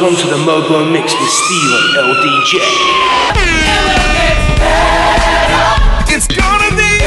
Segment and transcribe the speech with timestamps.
[0.00, 2.52] locked onto the Mobo Mix with Steven LDJ.
[6.14, 6.98] It's gonna be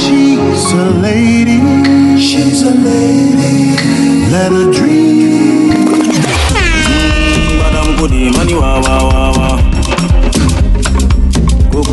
[0.00, 1.60] she's a lady.
[2.18, 3.76] She's a lady.
[4.30, 5.09] Let her dream.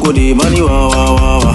[0.08, 1.54] Goody, money wa wa wa wa.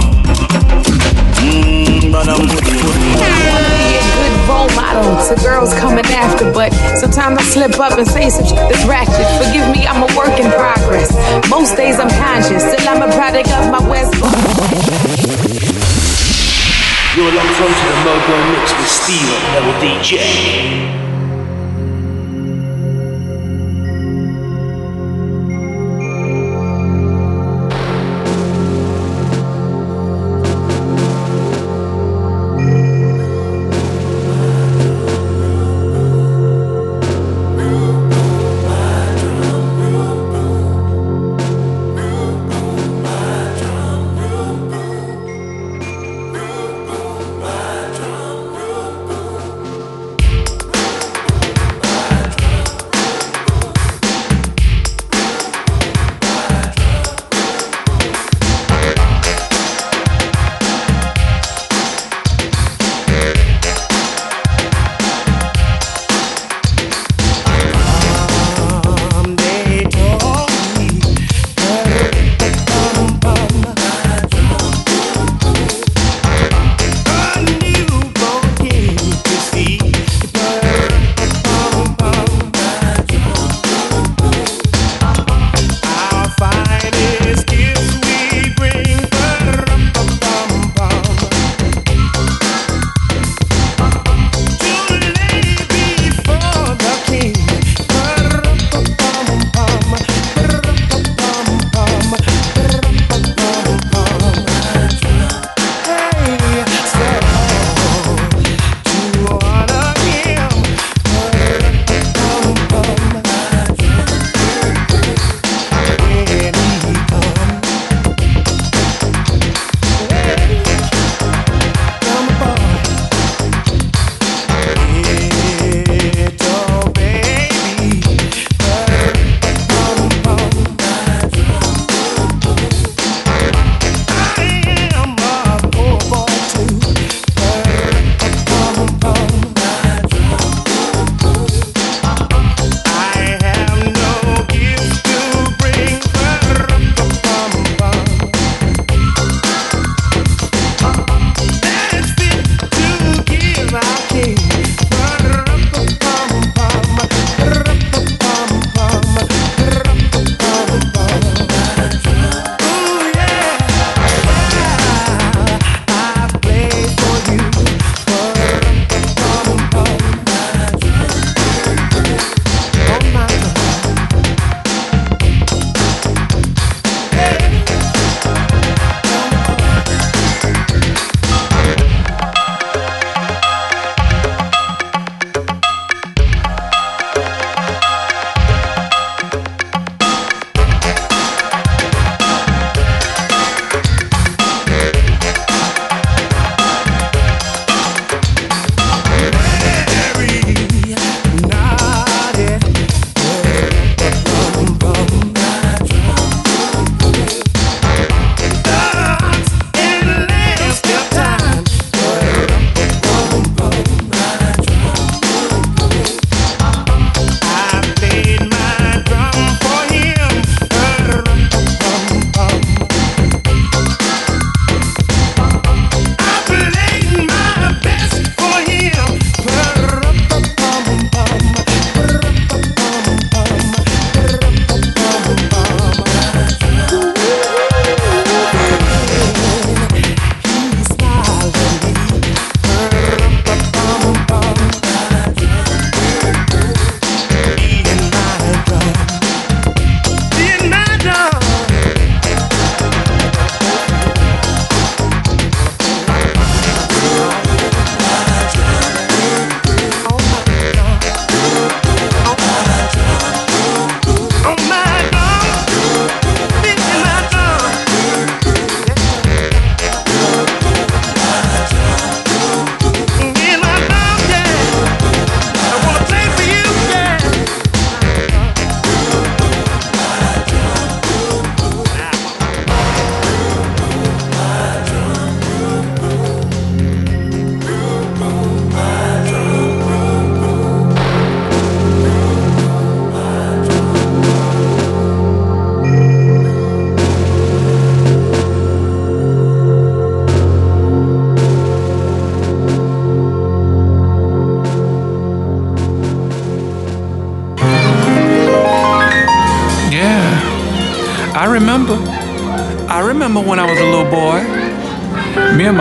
[1.40, 6.70] Mmm, Madam Goody, good role model to girls coming after, but
[7.00, 9.24] sometimes I slip up and say some shit that's ratchet.
[9.40, 11.08] Forgive me, I'm a work in progress.
[11.48, 14.12] Most days I'm conscious, still I'm a product of my West.
[17.16, 21.01] You're locked onto the Mobo Mix with Steven LDJ.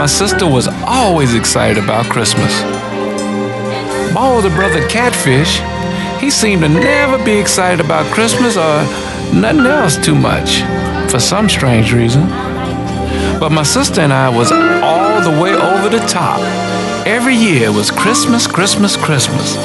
[0.02, 2.64] My sister was always excited about Christmas.
[4.12, 5.60] My older brother Catfish,
[6.20, 8.82] he seemed to never be excited about Christmas or
[9.32, 10.64] nothing else too much
[11.12, 12.28] for some strange reason.
[13.40, 16.40] But my sister and I was all the way over the top.
[17.06, 19.56] Every year was Christmas, Christmas, Christmas.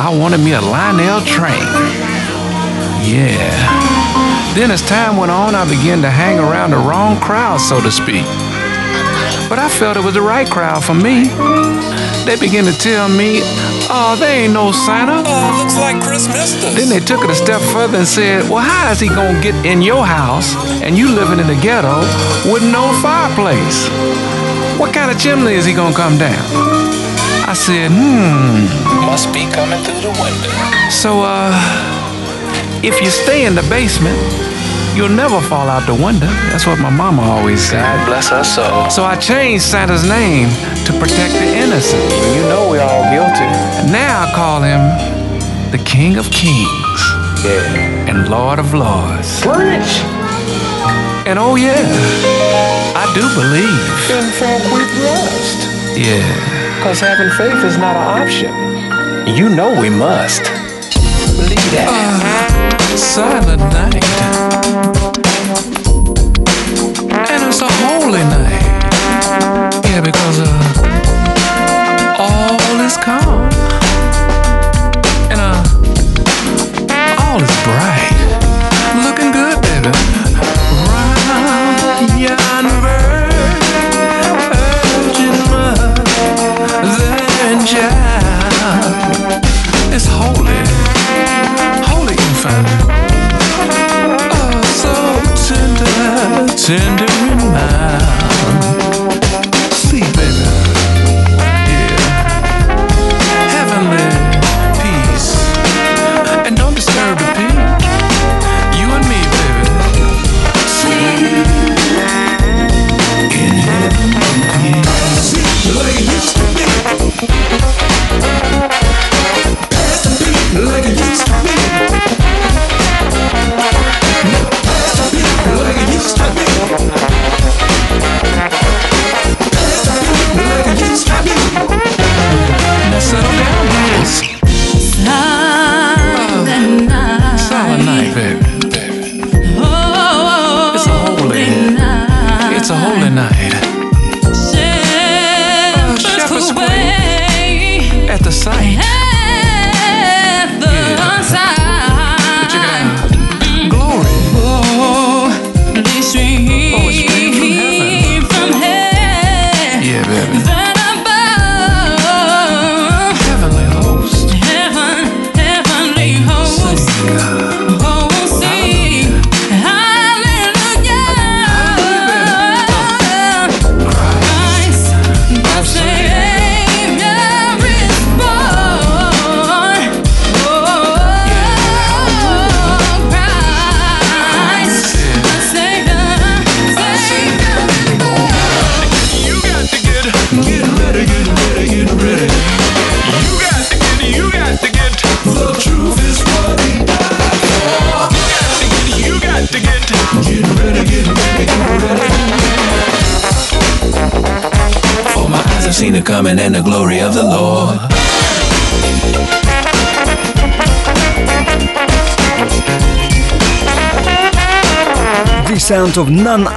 [0.00, 1.62] I wanted me a Lionel train.
[3.06, 3.54] Yeah.
[4.56, 7.92] Then as time went on, I began to hang around the wrong crowd, so to
[7.92, 8.26] speak.
[9.48, 11.24] But I felt it was the right crowd for me.
[12.26, 13.40] They began to tell me,
[13.88, 15.22] oh, they ain't no Santa.
[15.24, 16.26] Oh, looks like Chris.
[16.76, 19.54] Then they took it a step further and said, Well, how is he gonna get
[19.64, 22.00] in your house and you living in the ghetto
[22.52, 23.88] with no fireplace?
[24.78, 26.44] What kind of chimney is he gonna come down?
[27.48, 29.06] I said, Hmm.
[29.06, 30.90] Must be coming through the window.
[30.90, 31.52] So, uh,
[32.82, 34.18] if you stay in the basement,
[34.98, 36.26] you'll never fall out the window.
[36.50, 37.80] That's what my mama always said.
[37.82, 38.90] God bless her soul.
[38.90, 40.48] So I changed Santa's name
[40.86, 42.02] to protect the innocent.
[42.34, 43.46] You know we're all guilty.
[43.78, 44.82] And now I call him
[45.70, 47.00] the King of Kings
[47.44, 48.10] Yeah.
[48.10, 49.40] and Lord of Lords.
[49.40, 50.02] Preach.
[51.28, 51.78] And oh yeah,
[52.96, 53.86] I do believe.
[54.10, 55.58] In folk we trust.
[55.96, 56.82] Yeah.
[56.82, 58.50] Cause having faith is not an option.
[59.36, 60.42] You know we must.
[61.36, 61.86] Believe that.
[61.86, 62.96] Uh-huh.
[62.96, 64.37] Silent night.
[68.14, 68.37] It's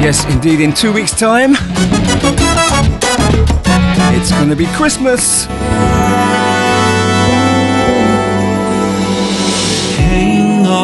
[0.00, 1.56] Yes, indeed, in two weeks' time,
[4.14, 5.48] it's going to be Christmas.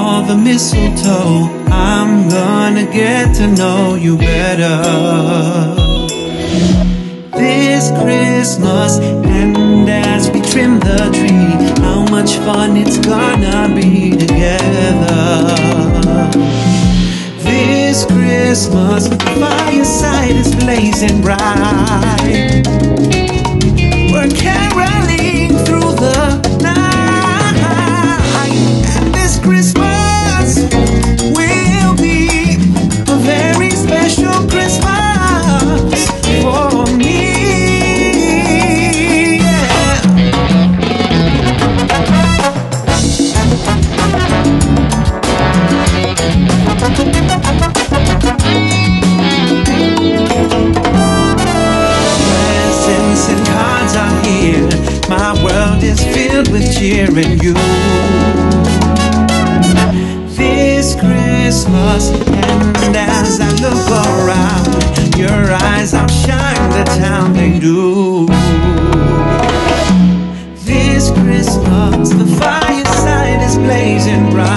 [0.04, 1.49] All the mistletoe.
[1.70, 4.76] I'm gonna get to know you better
[7.32, 8.99] this Christmas.
[8.99, 15.16] And as we trim the tree, how much fun it's gonna be together.
[17.38, 23.24] This Christmas, the fireside is blazing bright.
[56.84, 57.54] With you.
[60.36, 68.26] This Christmas, and as I look around, your eyes outshine the town they do.
[70.56, 74.53] This Christmas, the fireside is blazing bright.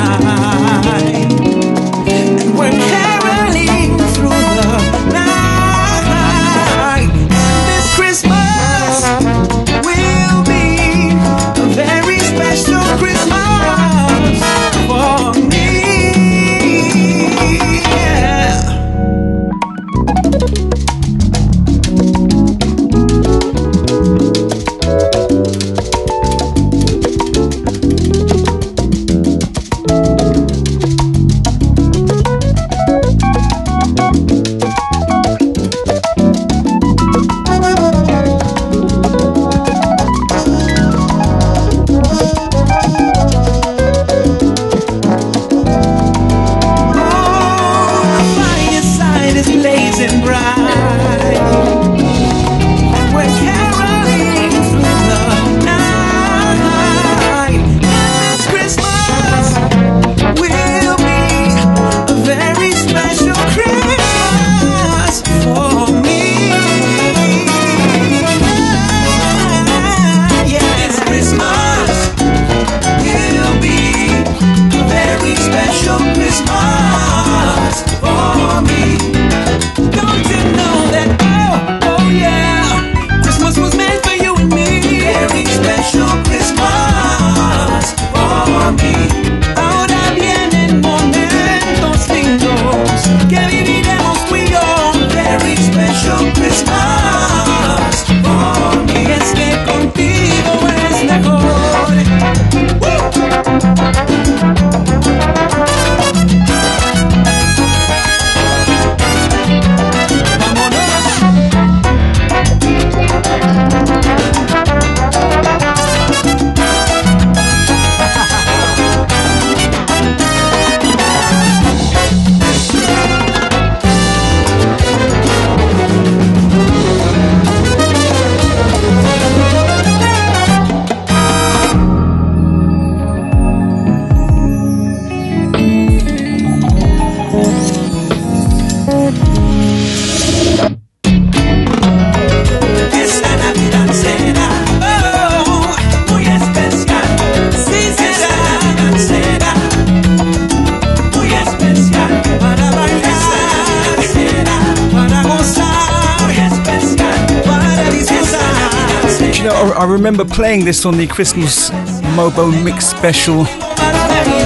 [160.18, 161.70] Remember playing this on the Christmas
[162.16, 163.44] Mobo Mix special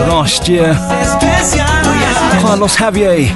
[0.10, 0.74] last year.
[2.42, 3.30] Carlos Javier.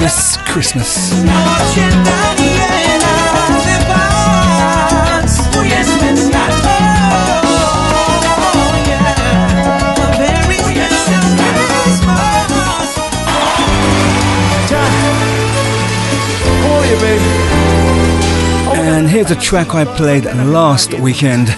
[0.00, 2.49] This Christmas.
[19.26, 21.48] Here's a track I played last weekend.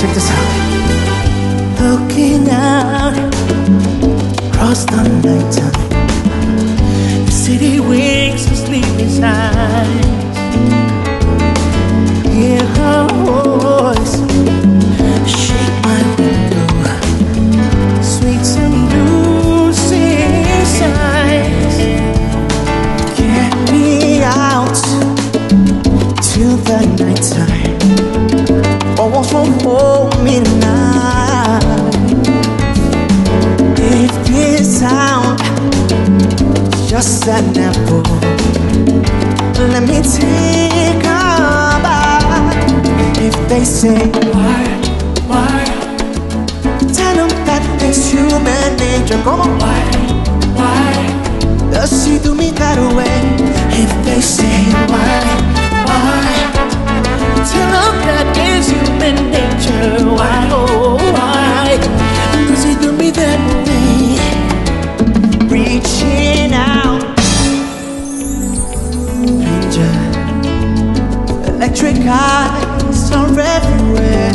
[0.00, 0.48] Check this out.
[1.80, 3.16] Looking out
[4.48, 7.26] across the night time.
[7.26, 8.42] The city wakes.
[37.22, 38.02] Is an apple,
[39.70, 42.72] let me take a bite.
[43.18, 44.64] If they say why,
[45.28, 45.64] why,
[46.92, 49.22] tell them that it's human nature.
[49.22, 49.82] Come on, why,
[50.58, 53.18] why, does she do me that way?
[53.82, 55.22] If they say why,
[55.86, 56.62] why.
[57.50, 60.04] Tell them that is human nature.
[60.16, 61.41] Why, oh, why
[71.82, 74.32] Electric eyes are everywhere.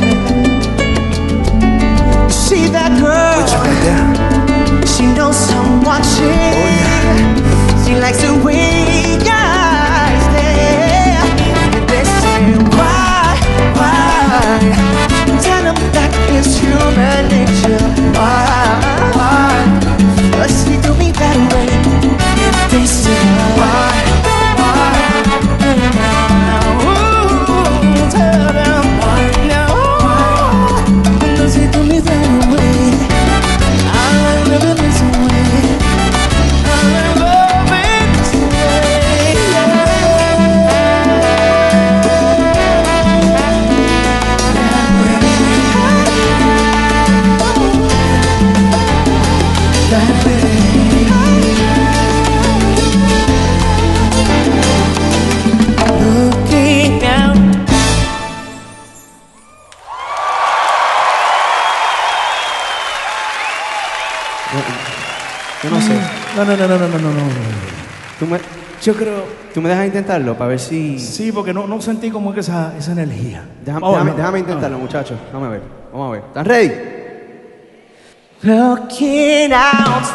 [2.26, 3.40] You see that girl?
[3.88, 4.86] There?
[4.86, 6.76] She knows I'm watching.
[7.86, 11.24] She likes the way I stare.
[11.72, 13.40] And they say, why,
[13.80, 14.60] why?
[15.42, 17.80] Tell them that it's human nature.
[18.12, 18.57] Why?
[66.46, 66.56] No.
[66.58, 67.22] No, no, no, no, no, no.
[68.20, 68.40] Tú me,
[68.82, 69.48] Yo creo.
[69.54, 71.00] ¿Tú me dejas intentarlo para ver si.
[71.00, 73.44] Sí, porque no, no sentí como que esa, esa energía.
[73.66, 75.18] Déjame, intentarlo, muchachos.
[75.34, 75.62] Vamos a ver.
[75.92, 76.24] Vamos a ver.
[76.28, 76.72] ¿Están ready?
[78.44, 80.06] Looking out.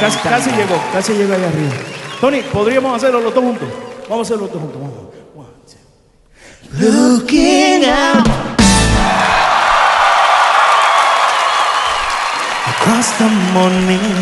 [0.00, 1.72] Casi, casi llegó, casi llegó ahí arriba.
[2.20, 3.68] Tony, podríamos hacerlo los dos juntos.
[4.08, 4.80] Vamos a hacerlo los dos juntos.
[4.80, 5.04] Vamos.
[6.80, 8.53] Looking out
[12.84, 14.12] across the morning,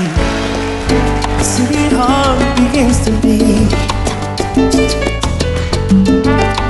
[1.37, 3.67] the city heart begins to be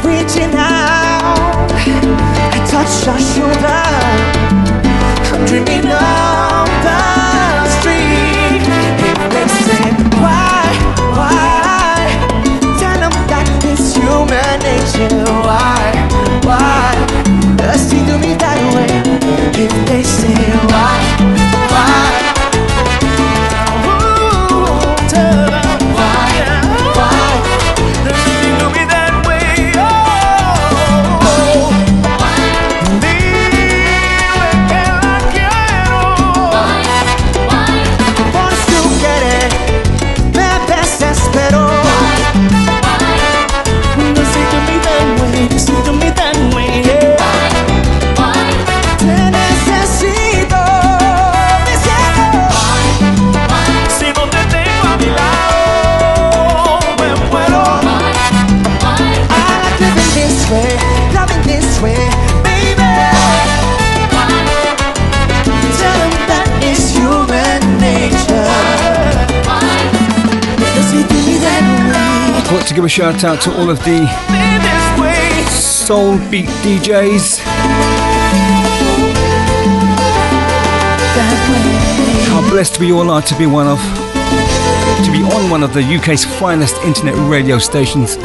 [0.03, 1.69] Reaching out,
[2.49, 3.83] I touch your shoulder.
[5.35, 7.01] I'm dreaming of the
[7.77, 8.65] street.
[9.11, 9.85] If they say
[10.17, 10.65] why,
[11.13, 12.09] why?
[12.81, 15.25] Tell them that it's human nature.
[15.45, 15.93] Why,
[16.49, 16.95] why
[17.57, 18.89] does he do me that way?
[19.63, 20.33] If they say
[20.73, 21.22] why?
[72.73, 74.07] To give a shout out to all of the
[75.51, 77.39] soul beat DJs.
[82.29, 85.83] How blessed we all are to be one of, to be on one of the
[85.83, 88.17] UK's finest internet radio stations.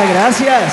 [0.00, 0.72] Muchas gracias.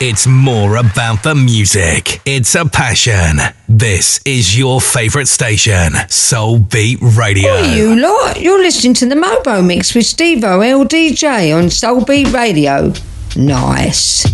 [0.00, 2.20] It's more about the music.
[2.24, 3.38] It's a passion.
[3.68, 7.52] This is your favorite station, Soul Beat Radio.
[7.52, 8.40] Are you lot?
[8.40, 12.92] You're listening to the Mobo Mix with Steve O LDJ on Soul Beat Radio.
[13.36, 14.26] Nice.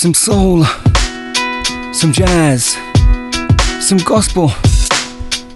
[0.00, 0.64] Some soul,
[1.92, 2.68] some jazz,
[3.86, 4.48] some gospel,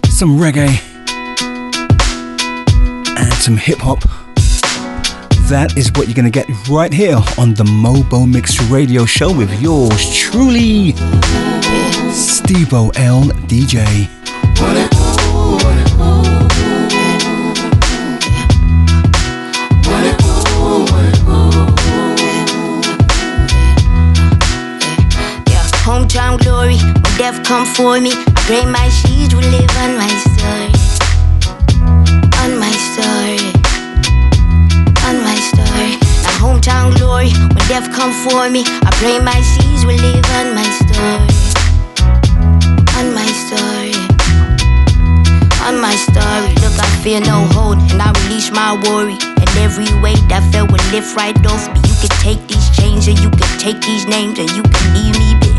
[0.07, 0.79] some reggae,
[3.17, 4.01] and some hip hop.
[5.49, 9.35] That is what you're going to get right here on the Mobo Mix Radio Show
[9.35, 10.91] with yours truly,
[12.13, 15.04] Stevo L DJ.
[26.35, 30.11] Hometown glory, when death come for me, I pray my seeds will live on my
[30.27, 30.67] story.
[32.43, 33.39] On my story.
[35.07, 35.95] On my story.
[36.23, 40.53] Now hometown glory, when death come for me, I pray my seeds will live on
[40.53, 41.31] my story.
[42.99, 43.95] On my story.
[45.63, 46.51] On my story.
[46.59, 49.15] Look, I fear no hold, and I release my worry.
[49.39, 51.79] And every weight that fell will lift right off me.
[51.87, 55.17] You can take these chains, and you can take these names, and you can leave
[55.17, 55.54] me be.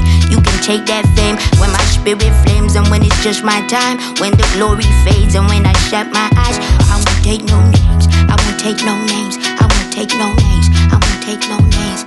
[0.66, 4.02] Take that fame when my spirit flames and when it's just my time.
[4.18, 6.58] When the glory fades and when I shut my eyes,
[6.90, 8.10] I won't take no names.
[8.26, 9.38] I won't take no names.
[9.38, 10.66] I won't take no names.
[10.90, 12.02] I won't take no names.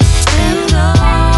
[0.75, 1.28] Yeah,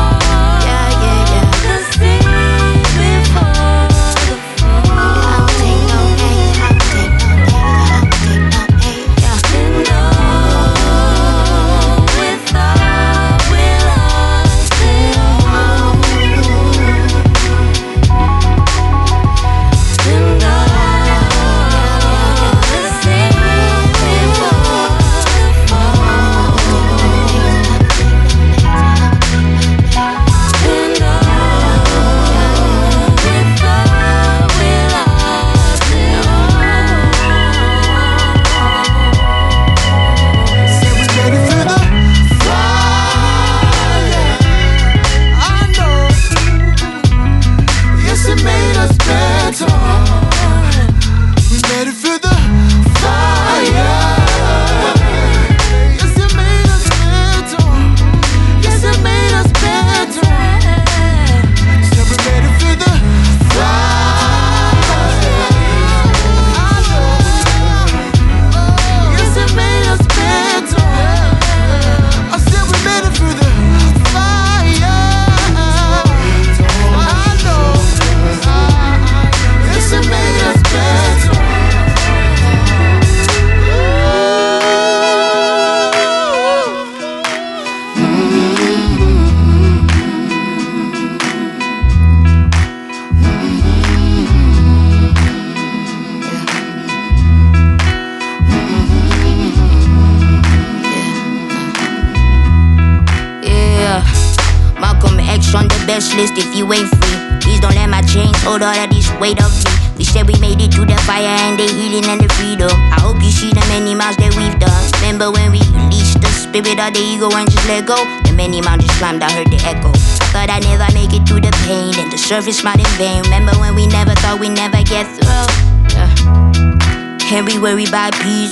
[108.52, 109.64] hold all of this weight of me.
[109.96, 112.68] We said we made it to the fire and the healing and the freedom.
[112.92, 114.84] I hope you see the many miles that we've done.
[115.00, 117.96] Remember when we released the spirit of the ego and just let go?
[118.28, 119.96] The many mountains climbed, I heard the echo.
[119.96, 123.24] I thought I'd never make it through the pain and the surface smiled in vain.
[123.24, 125.48] Remember when we never thought we'd never get through?
[125.96, 127.48] Yeah.
[127.48, 128.52] We worry about peace.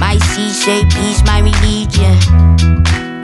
[0.00, 2.16] My seed say peace, my religion.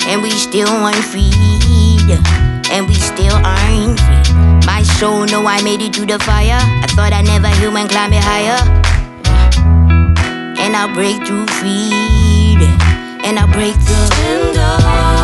[0.05, 2.21] And we still want freedom.
[2.69, 4.34] And we still aren't free.
[5.05, 6.57] Soul know I made it through the fire.
[6.57, 8.57] I thought I'd never and climb it higher.
[10.57, 12.73] And I'll break through freedom.
[13.23, 15.23] And I'll break through.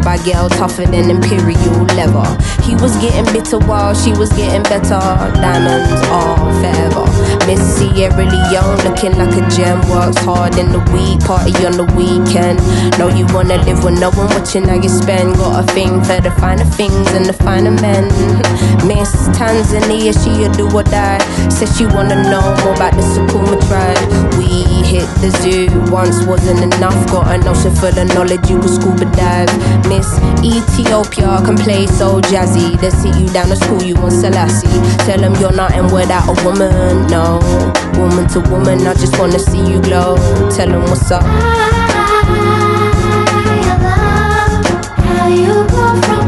[0.00, 1.59] Yoruba girl tougher than imperial
[3.50, 5.00] bitter while she was getting better.
[5.40, 7.04] Diamonds are forever.
[7.46, 9.80] Miss Sierra Leone looking like a gem.
[9.90, 12.58] Works hard in the week, party on the weekend.
[12.98, 15.36] Know you wanna live with no one watching how you spend.
[15.36, 18.04] Got a thing for the finer things and the finer men.
[18.88, 21.18] Miss Tanzania, she a do or die.
[21.48, 23.98] Says she wanna know more about the Sukuma tribe.
[24.38, 24.48] We
[24.86, 26.98] hit the zoo, once wasn't enough.
[27.10, 29.50] Got an ocean full of knowledge, you could scuba dive.
[29.88, 30.08] Miss
[30.44, 32.78] Ethiopia can play so jazzy.
[32.80, 34.68] They sit you down to school, you want Selassie.
[35.04, 37.38] Tell them you're nothing without a woman, no.
[37.98, 40.16] Woman to woman, I just wanna see you glow.
[40.50, 41.22] Tell them what's up.
[41.24, 41.26] I
[41.94, 42.20] love
[44.98, 46.19] How you go from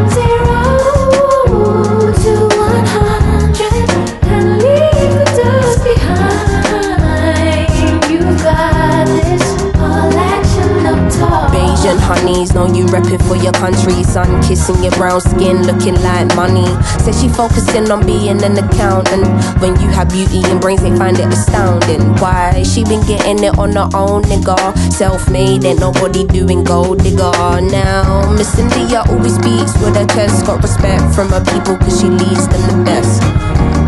[11.82, 14.04] Bayesian honeys, know you repping for your country.
[14.04, 16.66] Sun kissing your brown skin, looking like money.
[17.02, 19.26] Says she focusing on being an accountant.
[19.60, 22.14] When you have beauty and brains, they find it astounding.
[22.18, 22.62] Why?
[22.62, 24.56] She been getting it on her own, nigga.
[24.92, 27.32] Self made, ain't nobody doing gold digger.
[27.60, 30.46] Now, Miss India always speaks with her chest.
[30.46, 33.22] Got respect from her people, cause she leads them the best.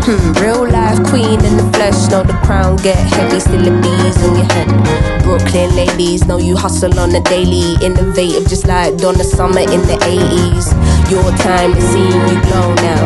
[0.05, 2.09] Hmm, real life queen in the flesh.
[2.11, 5.23] Know the crown get heavy, still the bees on your head.
[5.23, 7.73] Brooklyn ladies know you hustle on a daily.
[7.85, 10.73] Innovative, just like Donna Summer in the 80s.
[11.11, 13.05] Your time is seeing you glow now.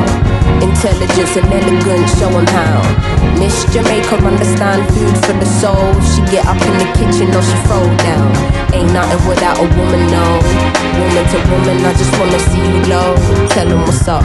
[0.64, 2.80] Intelligence and elegance, show 'em how.
[3.38, 5.92] Miss Jamaica understand food for the soul.
[6.12, 8.32] She get up in the kitchen or she throw down.
[8.72, 10.26] Ain't nothing without a woman, no.
[11.00, 13.10] Woman to woman, I just wanna see you glow.
[13.50, 14.24] Tell 'em what's up.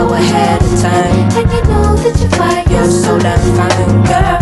[0.00, 1.28] So ahead of time.
[1.36, 2.66] and you know that you fight.
[2.70, 4.38] You're so damn fine, girl.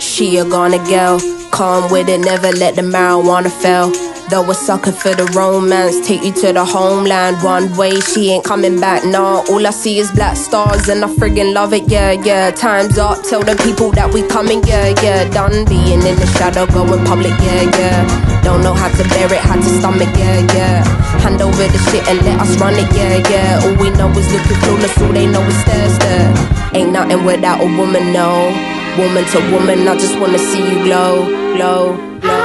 [0.00, 3.92] She a gonna girl, calm with it, never let the marijuana fail.
[4.30, 8.00] Though a sucker for the romance, take you to the homeland one way.
[8.00, 9.42] She ain't coming back, nah.
[9.50, 12.50] All I see is black stars, and I friggin' love it, yeah, yeah.
[12.52, 15.28] Time's up, tell the people that we coming, yeah, yeah.
[15.28, 18.29] Done being in the shadow, going public, yeah, yeah.
[18.50, 20.82] Don't know how to bear it, how to stomach, yeah, yeah.
[21.22, 23.62] Hand over the shit and let us run it, yeah, yeah.
[23.62, 26.34] All we know is looking clueless, all they know is stare, stare.
[26.74, 28.50] Ain't nothing without a woman, no.
[28.98, 32.40] Woman to woman, I just wanna see you glow, glow, glow.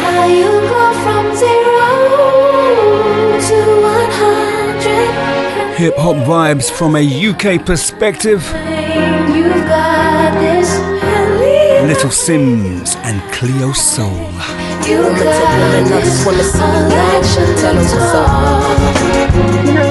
[0.00, 1.90] How you go from zero
[3.46, 3.58] to
[3.92, 5.76] one hundred.
[5.76, 8.42] Hip hop vibes from a UK perspective.
[11.98, 14.06] Little Simz and Cleo Sol.
[14.86, 17.22] You Woman to woman, I just wanna see you glow.
[17.58, 18.30] Tell 'em what's up.
[19.66, 19.90] You know,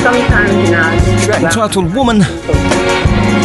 [0.00, 0.90] sometimes, you know,
[1.24, 2.18] Track entitled Woman.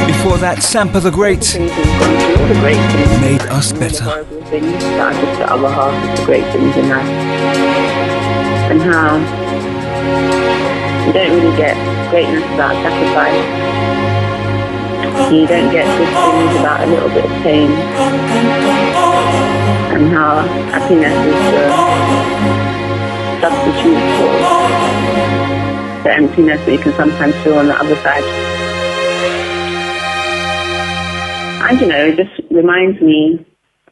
[0.05, 3.21] Before that, Sampa the Great all the great things.
[3.21, 4.23] made us better.
[4.51, 7.09] things that are just the other half of the great things in life.
[8.69, 9.17] And how
[11.07, 11.75] you don't really get
[12.11, 13.66] greatness without sacrifice.
[15.17, 17.69] You don't get good things without a little bit of pain.
[19.91, 20.39] And how
[20.71, 21.63] happiness is the
[23.41, 24.31] substitute for
[26.03, 28.23] the emptiness that you can sometimes feel on the other side.
[31.69, 33.45] And you know, it just reminds me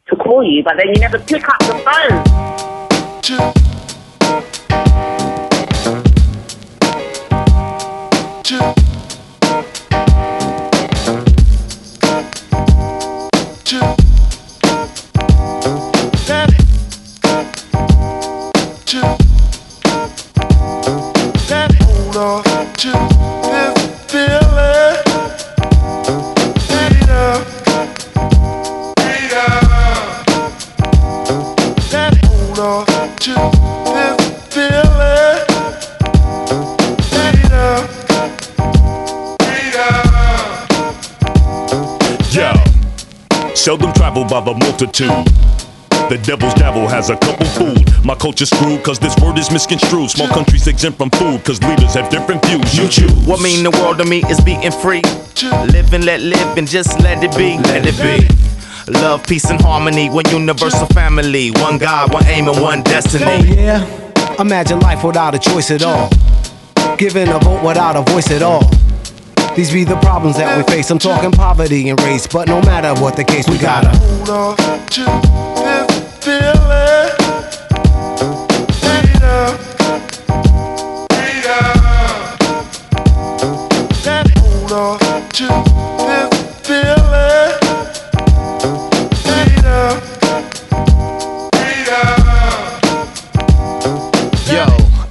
[0.08, 2.24] to call you, but then you never pick up the phone.
[8.48, 8.85] Hold
[44.36, 45.26] by the multitude.
[46.10, 47.88] The devil's devil has a couple food.
[48.04, 50.10] My culture's screwed cause this word is misconstrued.
[50.10, 52.78] Small countries exempt from food cause leaders have different views.
[52.78, 53.26] You choose.
[53.26, 55.02] What mean the world to me is being free.
[55.72, 57.58] Live and let live and just let it be.
[57.72, 58.28] Let it be.
[58.92, 60.10] Love, peace, and harmony.
[60.10, 61.52] One universal family.
[61.52, 63.26] One God, one aim, and one destiny.
[63.26, 66.10] Oh yeah, imagine life without a choice at all.
[66.98, 68.70] Giving a vote without a voice at all.
[69.56, 70.92] These be the problems that we face.
[70.92, 73.88] I'm talking poverty and race, but no matter what the case, we gotta.
[73.98, 75.06] Hold on to
[75.64, 75.88] this
[76.20, 77.16] feeling.
[78.84, 79.58] Freedom.
[81.08, 81.76] Freedom.
[84.44, 85.75] Hold on to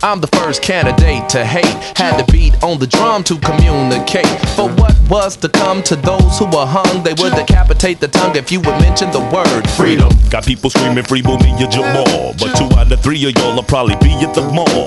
[0.04, 1.64] I'm the first candidate to hate.
[1.96, 4.28] Had to beat on the drum to communicate.
[4.54, 7.02] For what was to come to those who were hung?
[7.02, 10.12] They would decapitate the tongue if you would mention the word freedom.
[10.28, 12.34] Got people screaming free me Mumia Jamal.
[12.38, 14.84] But two out of three of y'all will probably be at the mall.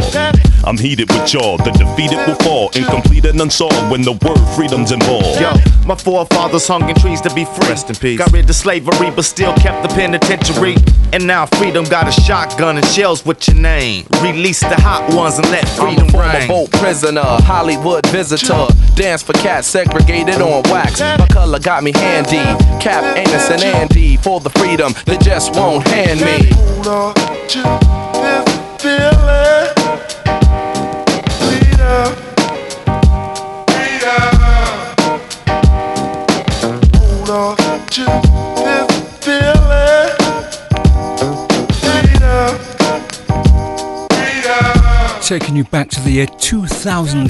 [0.63, 1.57] I'm heated with y'all.
[1.57, 2.69] The defeated will fall.
[2.75, 5.41] Incomplete and unsolved when the word freedom's involved.
[5.41, 5.53] Yo,
[5.87, 7.69] my forefathers hung in trees to be free.
[7.69, 8.19] Rest in peace.
[8.19, 10.75] Got rid of slavery, but still kept the penitentiary.
[11.13, 14.05] And now freedom got a shotgun and shells with your name.
[14.21, 16.47] Release the hot ones and let freedom I'm a former reign.
[16.47, 18.67] boat prisoner, Hollywood visitor.
[18.95, 20.99] Dance for cats segregated on wax.
[20.99, 22.43] My color got me handy.
[22.81, 26.49] Cap, Anus, and Andy for the freedom they just won't hand me.
[26.53, 27.13] Hold on
[27.47, 27.63] to
[28.21, 28.45] this
[28.81, 29.73] feeling.
[31.39, 32.15] Freedom.
[33.67, 34.33] Freedom.
[36.95, 38.05] Hold on to
[38.63, 38.96] this
[45.27, 47.27] Taking you back to the year 2000.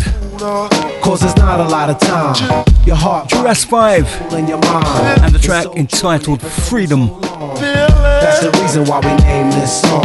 [1.02, 2.64] Cause there's not a lot of time.
[2.86, 5.24] Your heart, Jurassic 5, and your mind.
[5.24, 7.08] and the track entitled Freedom.
[7.58, 10.04] That's the reason why we named this song.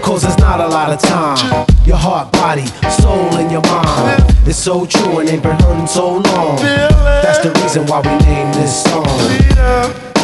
[0.00, 1.66] Cause there's not a lot of time.
[1.84, 2.64] Your heart, body,
[3.02, 4.24] soul, and your mind.
[4.48, 6.56] It's so true and ain't been in so long.
[6.56, 10.15] That's the reason why we named this song.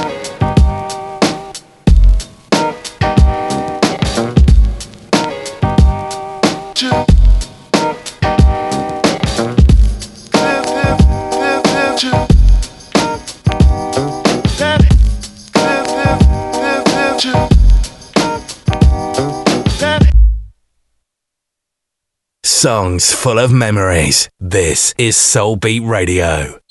[22.45, 24.31] Songs full of memories.
[24.41, 26.62] This is Soul Beat Radio.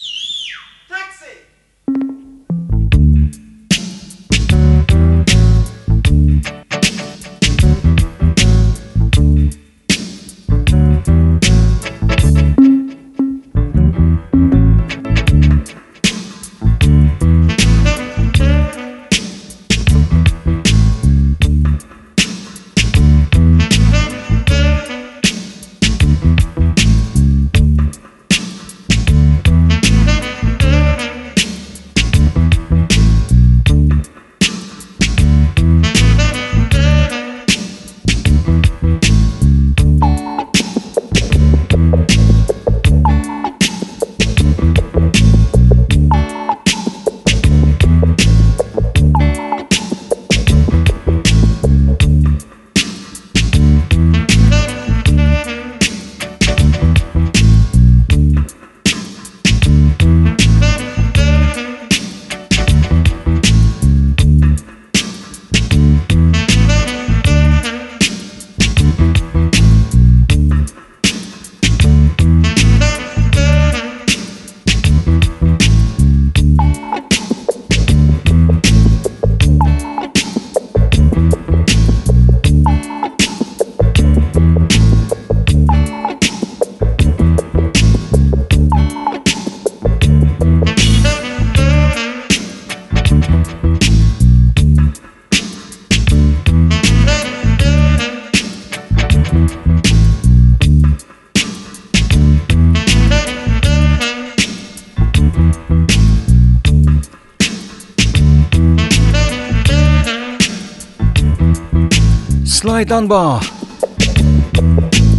[112.61, 113.41] Sly Dunbar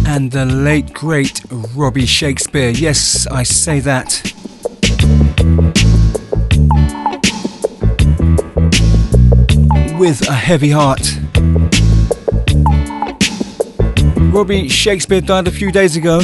[0.07, 1.41] and the late great
[1.75, 2.69] Robbie Shakespeare.
[2.69, 4.23] Yes, I say that.
[9.99, 11.19] With a heavy heart.
[14.33, 16.21] Robbie Shakespeare died a few days ago.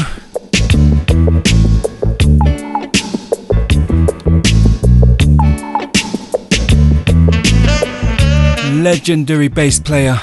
[8.82, 10.22] legendary bass player.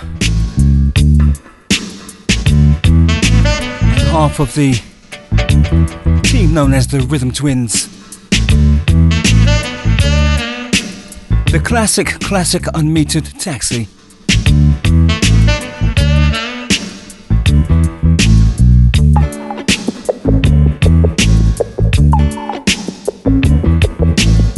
[4.19, 4.73] Half of the
[6.23, 7.87] team known as the Rhythm Twins.
[11.53, 13.89] The classic, classic unmetered taxi.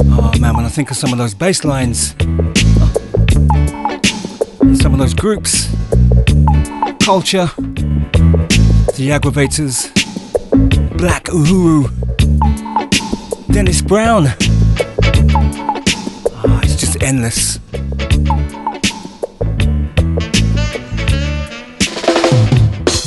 [0.09, 2.14] Oh man, when I think of some of those bass lines,
[4.80, 5.68] some of those groups,
[7.00, 7.50] culture,
[8.99, 9.94] the Aggrovators,
[10.99, 11.86] Black Uhuru,
[13.46, 14.26] Dennis Brown.
[16.34, 17.59] Ah, it's just endless.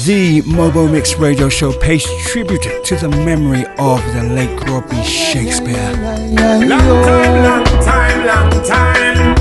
[0.05, 5.75] The Mobo Mix radio show pays tribute to the memory of the late Robbie Shakespeare.
[5.75, 9.40] Long time, long time, long time.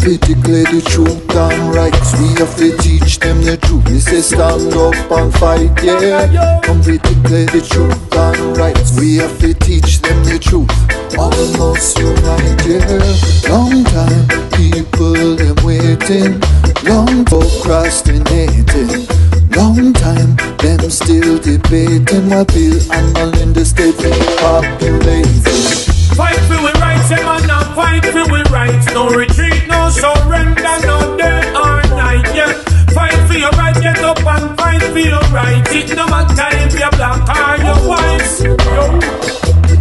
[0.00, 2.12] To declare the truth and rights.
[2.18, 3.84] We have to teach them the truth.
[3.88, 6.60] We say stand up and fight, yeah.
[6.62, 8.98] Come to declare the truth and rights.
[8.98, 10.70] We have to teach them the truth.
[11.18, 13.50] All of unite, yeah.
[13.50, 16.40] Long time people them waiting.
[16.84, 19.06] Long procrastinating.
[19.52, 23.96] Long time them still debating what bill and Melinda state
[24.38, 25.70] populating.
[26.16, 28.86] Fight for we rights, eh, man, fight for we rights.
[28.92, 32.52] No retreat, surrender, no day or night, yeah.
[32.94, 35.72] Fight for your rights, get up and fight for your rights.
[35.72, 38.26] It no matter if you're black or you're white.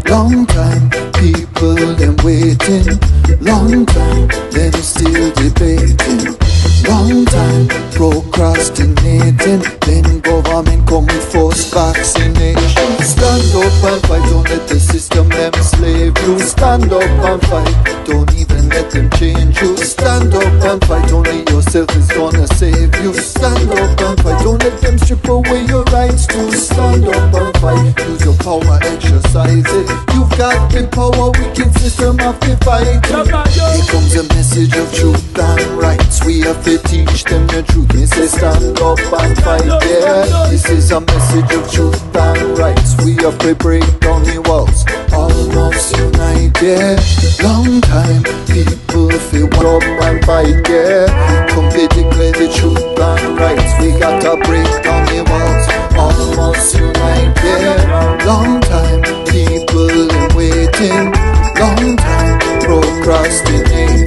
[0.10, 3.00] Long time people them waiting.
[3.42, 6.49] Long time them still debating.
[6.90, 9.62] Long time procrastinating.
[9.86, 12.90] Then government come with forced vaccination.
[13.04, 16.40] Stand up and fight, don't let the system them slave you.
[16.40, 19.78] Stand up and fight, don't even let them change you.
[19.78, 23.14] Stand up and fight, only yourself is gonna save you.
[23.14, 27.58] Stand up and fight, don't let them strip away your rights to stand up and
[27.58, 28.00] fight.
[28.08, 29.88] Use your power, exercise it.
[30.14, 33.06] You've got the power, wicked system have to fight.
[33.06, 36.26] Here comes a message of truth and rights.
[36.26, 37.94] We have to teach them the truth.
[37.94, 40.50] Me say stand up and fight, yeah.
[40.50, 42.96] This is a message of truth and rights.
[43.04, 44.86] We have to break down the walls.
[45.14, 45.32] All
[45.68, 47.00] us unite, yeah.
[47.44, 51.08] Long time people feel one up and fight, yeah.
[51.50, 53.72] Come to declare the truth and rights.
[53.82, 55.66] We gotta break down the walls.
[55.98, 58.26] All us unite, yeah.
[58.26, 61.12] Long time people are waiting.
[61.58, 64.06] Long time procrastinating.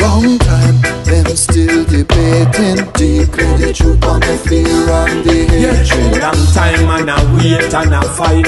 [0.00, 0.85] Long time
[1.26, 2.76] them still debating.
[2.92, 6.22] Declare the truth on the fear and the hatred.
[6.22, 8.46] Long time and I wait and I fight.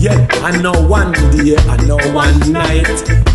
[0.00, 2.86] Yeah, I know one day, I know one night.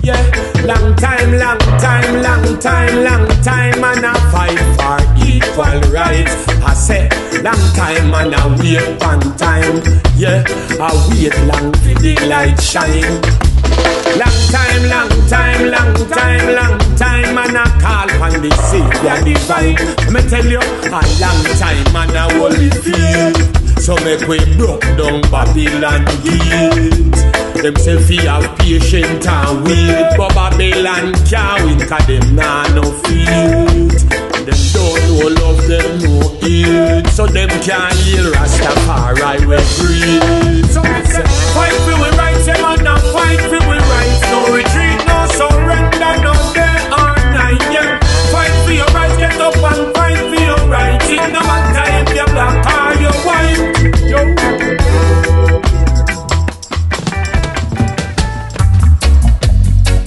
[0.04, 0.22] Yeah,
[0.64, 6.48] long time, long time, long time, long time, and I fight for equal rights.
[6.64, 7.10] I say,
[7.42, 9.82] long time and I wait one time.
[10.16, 10.44] Yeah,
[10.80, 13.53] I wait long for the light shine.
[14.22, 19.78] Long time, long time, long time, long time, and I call on the Savior divine.
[20.14, 23.34] Me tell you, a long time and I only feel.
[23.80, 27.12] So make we broke down Babylon gate.
[27.62, 32.84] Them say fi have patient and wait, but Babylon can't win 'cause them nah no
[33.04, 34.10] faith.
[34.46, 37.08] Them don't know love, them know hate.
[37.12, 40.70] So them can't heal Rastafari we breathe.
[40.72, 44.22] So me say, fight for we rights, yeah man, now fight for we rights.
[44.32, 48.00] No retreat, no surrender, no day or night, yeah.
[48.32, 51.06] Fight for your rights, get up and fight for your rights.
[51.10, 53.60] It no matter if you're black or you're white.
[54.10, 54.22] Yo.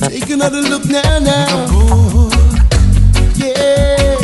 [0.09, 1.67] Take another look now, now.
[3.37, 4.17] Yeah.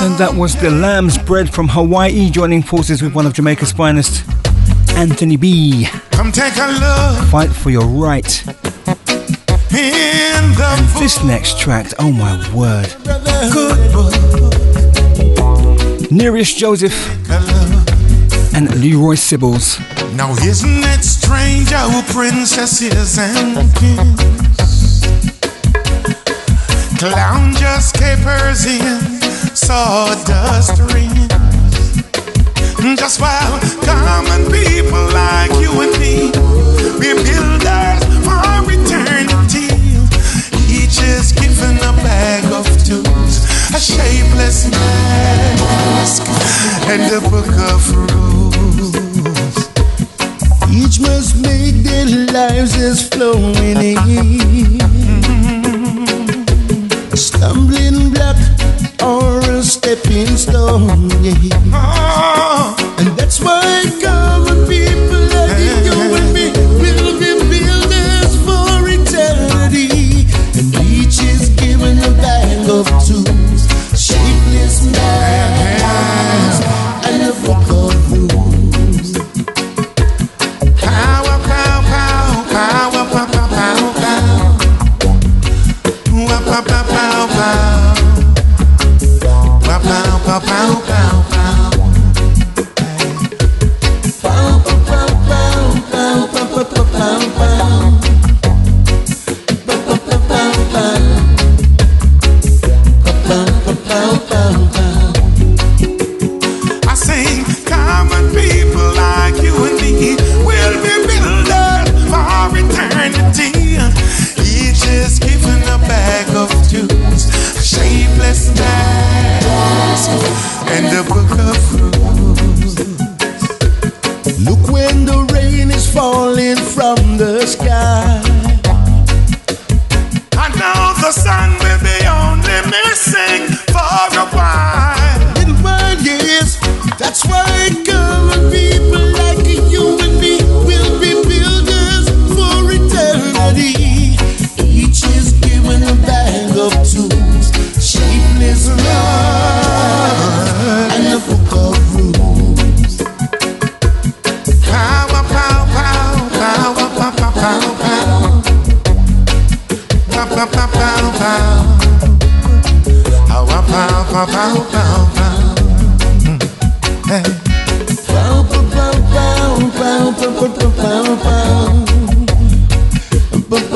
[0.00, 4.24] And that was the Lambsbread from Hawaii, joining forces with one of Jamaica's finest,
[4.98, 5.86] Anthony B.
[6.10, 8.26] Come take a look Fight for your right.
[8.46, 8.54] in
[10.58, 12.88] the And this next track, oh my word.
[13.52, 14.12] good book.
[16.10, 16.98] Nereus Joseph
[18.56, 19.78] and Leroy Sibbles.
[20.16, 24.18] Now isn't it strange how princesses and kings
[26.98, 29.00] clown just capers in
[29.54, 31.17] sawdust rings?
[32.78, 36.30] Mm, just while common people like you and me.
[37.00, 38.38] We're builders for
[38.70, 39.66] eternity.
[40.70, 43.42] Each is given a bag of tools,
[43.74, 46.22] a shapeless mask,
[46.86, 48.94] and a book of rules.
[50.70, 54.78] Each must make their lives as flowing in.
[57.16, 57.87] Stumbling
[59.62, 61.10] stepping stone.
[61.22, 61.60] Yeah.
[61.72, 62.77] Oh.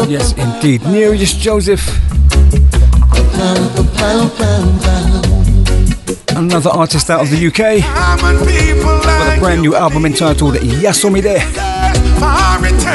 [0.09, 0.81] Yes, indeed.
[0.83, 1.87] Nereus Joseph.
[6.35, 7.85] Another artist out of the UK.
[8.83, 11.39] Got a brand new album entitled Yasomide.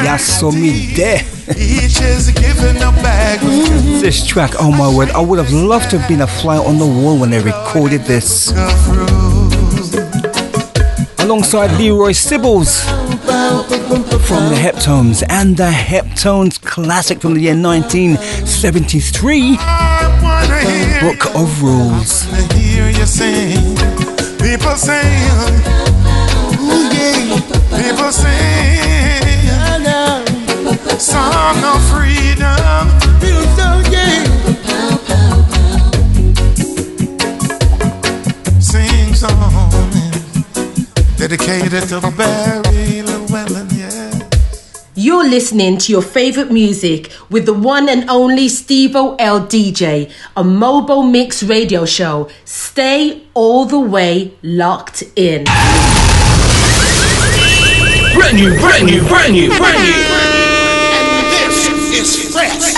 [0.04, 1.24] Yasomide.
[4.02, 6.78] This track, oh my word, I would have loved to have been a fly on
[6.78, 8.50] the wall when they recorded this.
[11.20, 12.84] Alongside Leroy Sibbles
[13.38, 19.56] from the Heptones and the Heptones classic from the year 1973,
[21.00, 22.26] Book of Rules.
[22.26, 23.76] to hear you sing.
[24.38, 25.30] People sing,
[26.58, 27.38] ooh yeah.
[27.78, 29.46] People sing,
[30.98, 32.88] song of freedom.
[38.60, 39.70] Sing, song
[41.16, 42.97] dedicated to Barry.
[45.08, 50.12] You're listening to your favorite music with the one and only Steve O L DJ,
[50.36, 52.28] a Mobo Mix radio show.
[52.44, 55.44] Stay all the way locked in.
[58.12, 59.94] Brand new, brand new, brand new, brand new.
[61.40, 62.74] This is fresh.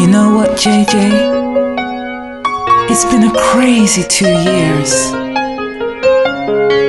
[0.00, 0.90] You know what, JJ?
[2.90, 5.12] It's been a crazy two years.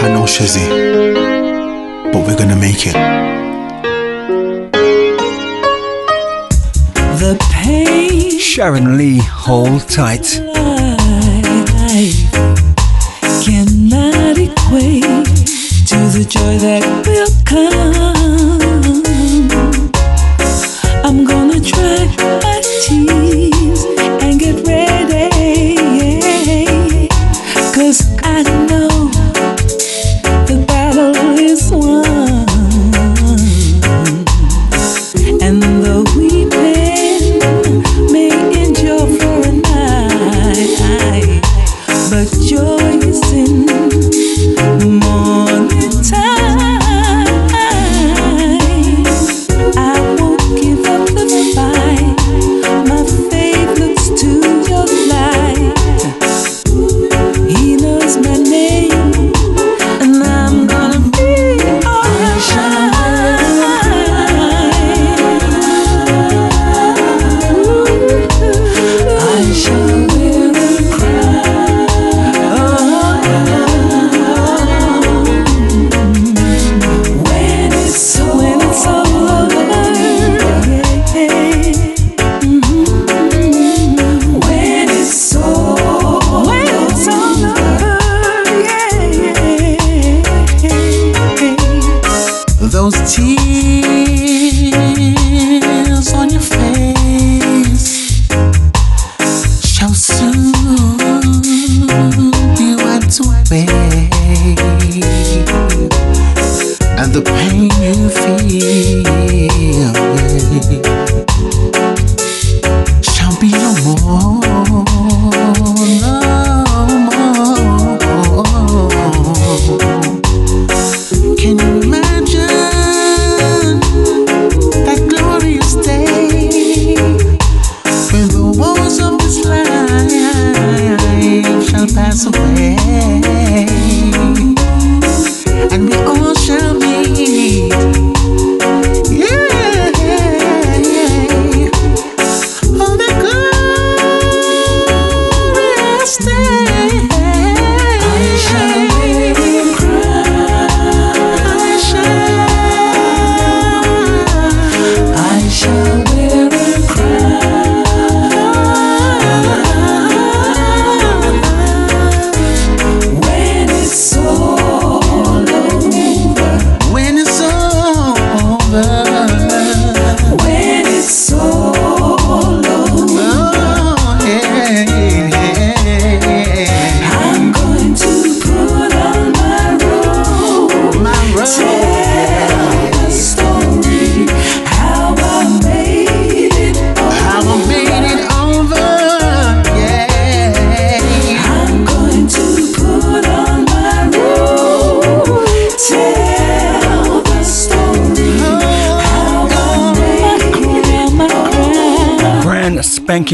[0.01, 1.52] I know, Shizzy,
[2.13, 2.93] but we're gonna make it.
[7.19, 10.39] The pain Sharon Lee, hold tight.
[13.43, 15.03] cannot equate
[15.89, 18.13] to the joy that will come.
[21.03, 22.05] I'm gonna dry
[22.43, 23.52] my tears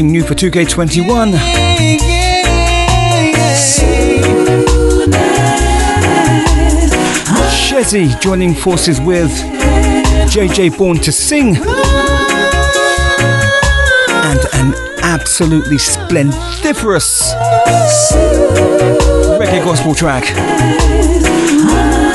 [0.06, 1.32] New for 2K21.
[7.50, 9.30] Shezzy joining forces with
[10.30, 11.56] JJ Born to sing.
[14.26, 17.32] And an absolutely splendiferous
[19.38, 20.24] reggae gospel track.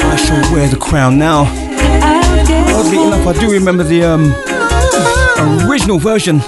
[0.08, 1.44] I shall wear the crown now.
[2.76, 4.34] Oddly enough, I do remember the um,
[5.70, 6.42] original version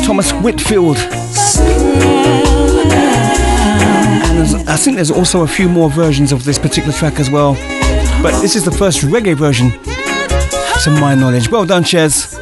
[0.00, 0.96] Thomas Whitfield.
[4.26, 7.54] And I think there's also a few more versions of this particular track as well.
[8.22, 9.70] But this is the first reggae version,
[10.82, 11.50] to my knowledge.
[11.50, 12.34] Well done, Chez.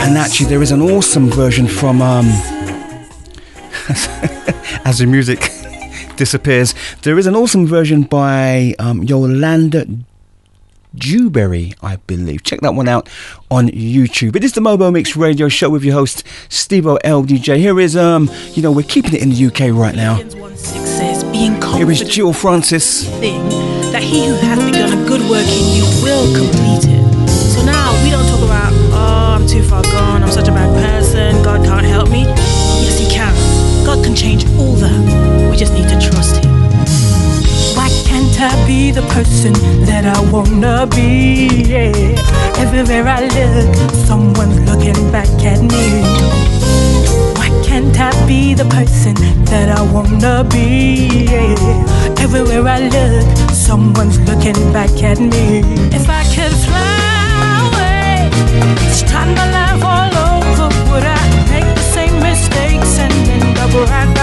[0.00, 2.26] And actually, there is an awesome version from um,
[4.84, 5.50] as the music
[6.16, 6.74] disappears.
[7.02, 9.86] There is an awesome version by um, Yolanda
[10.94, 11.74] Dewberry,
[12.06, 12.42] believe.
[12.42, 13.08] Check that one out
[13.50, 14.36] on YouTube.
[14.36, 17.58] It is the Mobo Mix Radio Show with your host Steve LDJ.
[17.58, 20.16] Here is um, you know, we're keeping it in the UK right now.
[21.76, 23.04] Here is Jill Francis.
[23.92, 27.28] that he who hath begun a good work in you will complete it.
[27.28, 30.68] So now we don't talk about, oh, I'm too far gone, I'm such a bad
[30.74, 32.24] person, God can't help me.
[32.24, 33.34] Yes, He can.
[33.84, 35.50] God can change all that.
[35.50, 36.45] We just need to trust Him.
[38.46, 39.54] I be the person
[39.86, 41.48] that I wanna be?
[41.66, 41.90] Yeah.
[42.62, 43.74] Everywhere I look,
[44.06, 45.86] someone's looking back at me.
[47.38, 49.14] Why can't I be the person
[49.50, 51.26] that I wanna be?
[51.32, 52.22] Yeah.
[52.24, 55.62] Everywhere I look, someone's looking back at me.
[55.98, 58.30] If I could fly away,
[59.10, 64.15] time my life all over, would I make the same mistakes and end up right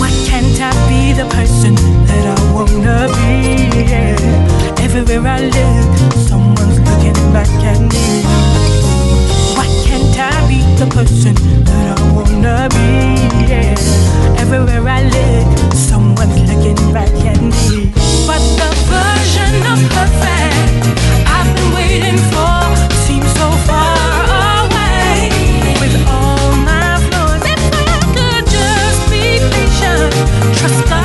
[0.00, 1.74] Why can't I be the person
[2.06, 3.26] that I wanna be?
[4.82, 8.24] Everywhere I look, someone's looking back at me.
[9.84, 11.34] Can't I be the person
[11.64, 12.88] that I wanna be?
[14.40, 17.92] Everywhere I look, someone's looking back at me.
[18.26, 20.55] But the version of perfect.
[30.66, 30.95] Just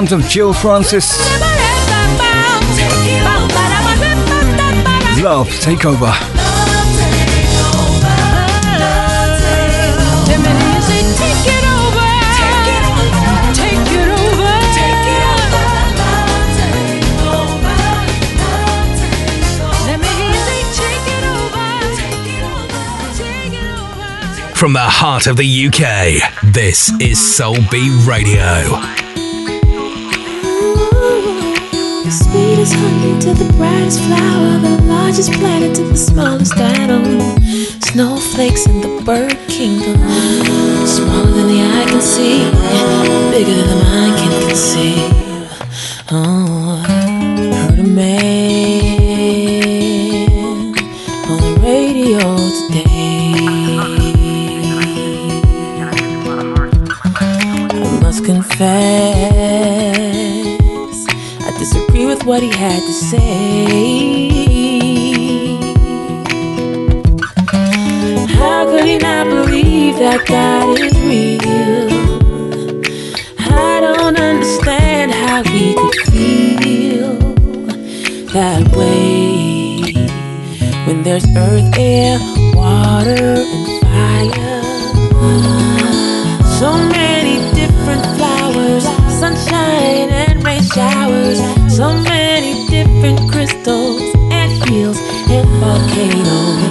[0.00, 1.18] sounds of Jill Francis.
[5.22, 6.10] Love, take over.
[24.54, 28.99] From the heart of the UK, this is Soul Beat Radio.
[32.60, 37.18] Sweetest honey to the brightest flower, the largest planet to the smallest atom.
[37.80, 39.96] Snowflakes in the bird kingdom,
[40.86, 42.44] smaller than the eye can see,
[43.30, 45.10] bigger than the mind can conceive.
[46.10, 46.39] Oh,
[62.40, 64.30] what he had to say.
[68.38, 71.90] How could he not believe that God is real?
[73.38, 77.12] I don't understand how he could feel
[78.32, 79.92] that way
[80.86, 82.18] when there's earth, air,
[82.54, 84.62] water, and fire.
[86.58, 88.84] So many different flowers,
[89.20, 91.38] sunshine and rain showers.
[91.76, 92.19] So many
[93.00, 94.98] different crystals and hills
[95.30, 96.70] and volcanoes.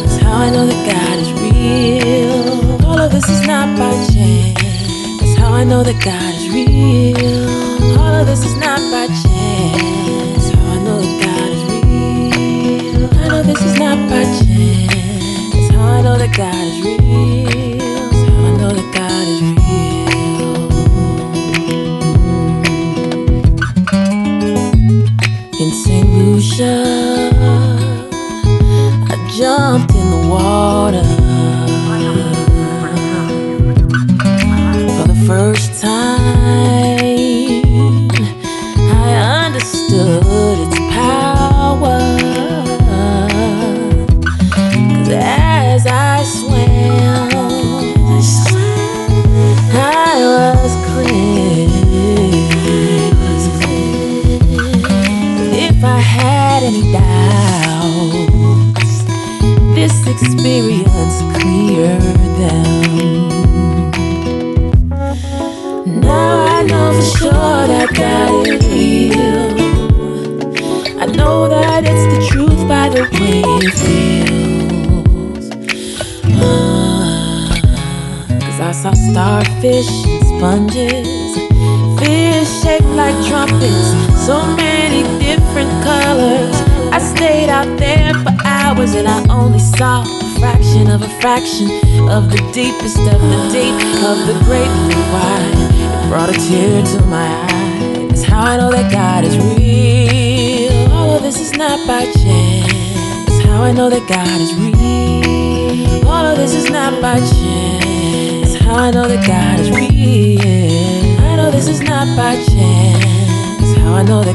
[0.00, 2.86] That's how I know that God is real.
[2.86, 5.20] All of this is not by chance.
[5.20, 8.00] That's how I know that God is real.
[8.00, 10.48] All of this is not by chance.
[10.48, 13.20] That's how I know that God is real.
[13.20, 15.52] I know this is not by chance.
[15.52, 17.76] That's how I know that God is real.
[17.76, 19.59] That's how I know that God is real.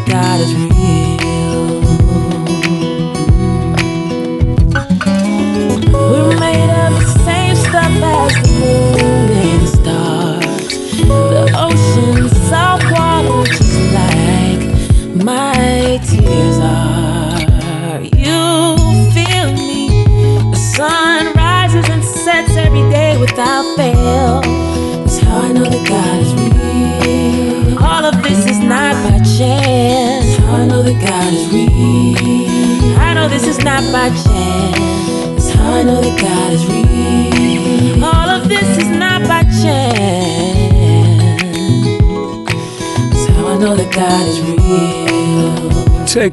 [0.05, 0.94] God is real.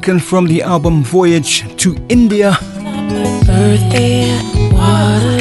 [0.03, 2.49] taken from the album Voyage to India.
[2.49, 4.37] Earth, air,
[4.73, 5.37] water,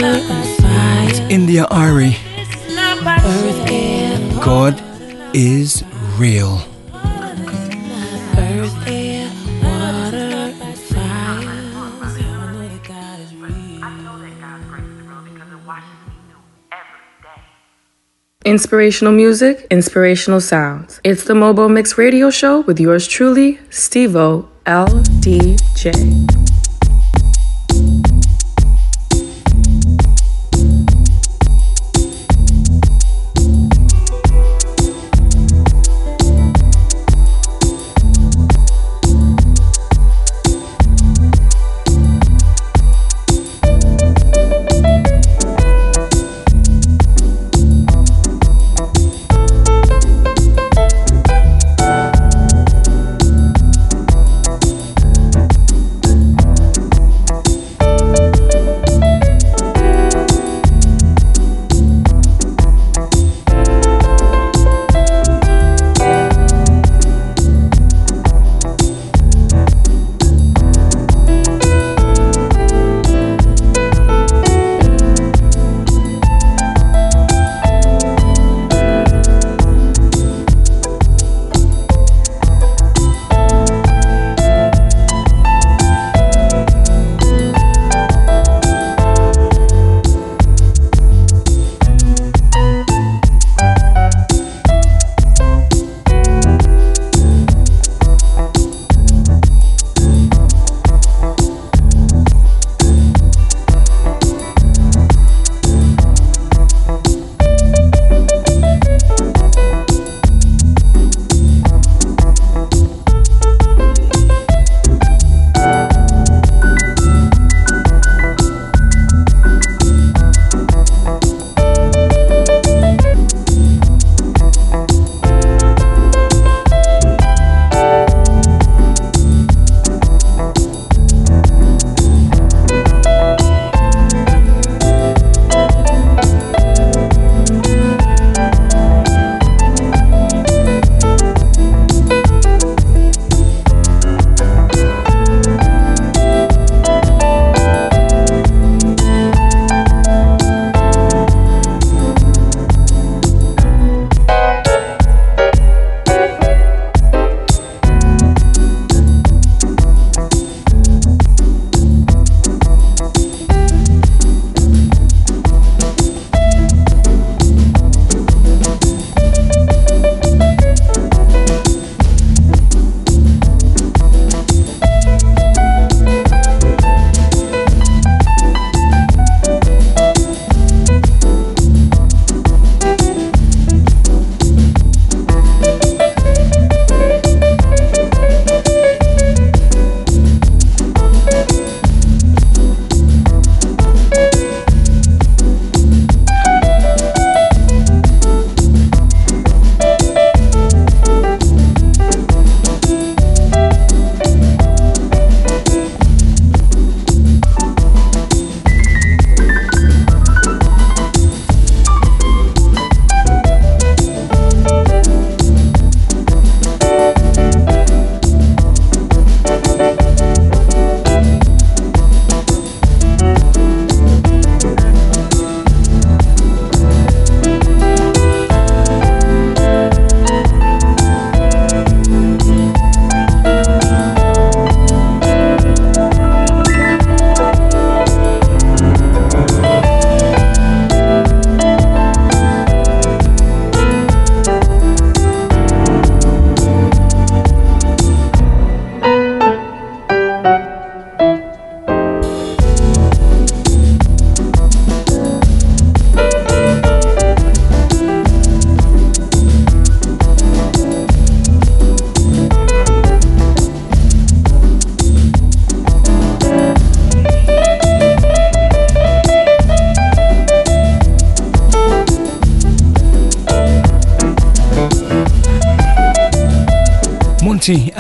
[1.08, 2.16] it's India.Arie.
[3.08, 4.80] Earth, air, God
[5.34, 5.82] is
[6.16, 6.62] real.
[18.44, 21.00] Inspirational music, inspirational sounds.
[21.02, 26.41] It's the Mobo Mix Radio Show with yours truly, Stevo LDJ.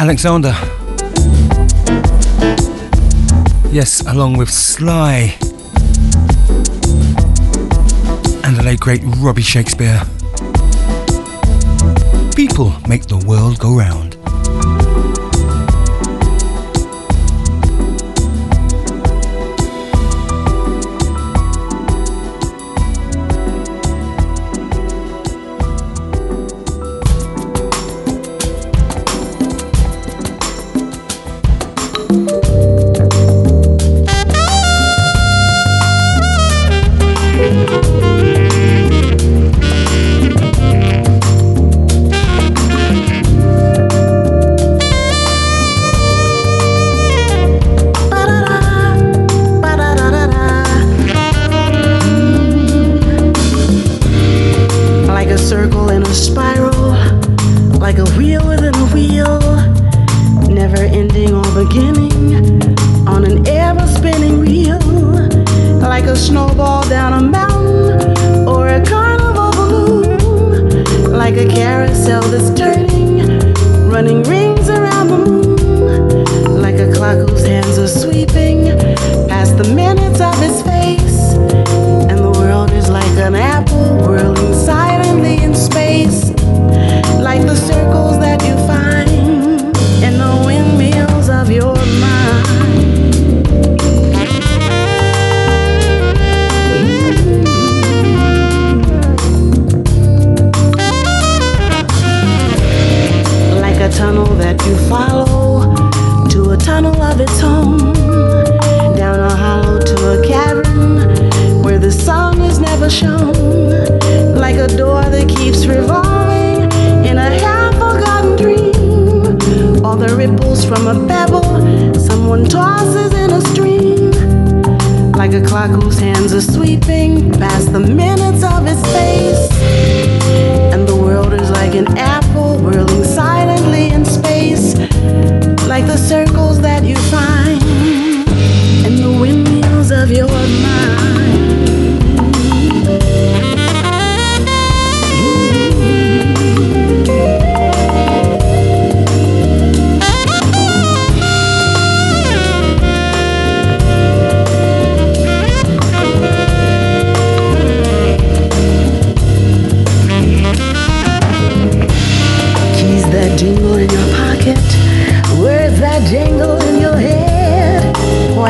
[0.02, 0.52] Alexander.
[3.70, 5.36] Yes, along with Sly
[8.42, 10.02] and the late great Robbie Shakespeare.
[12.34, 14.11] People make the world go round.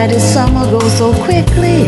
[0.03, 1.84] Why did summer go so quickly?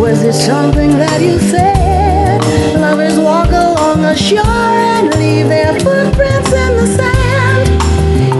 [0.00, 2.40] Was it something that you said?
[2.80, 7.68] Lovers walk along the shore and leave their footprints in the sand.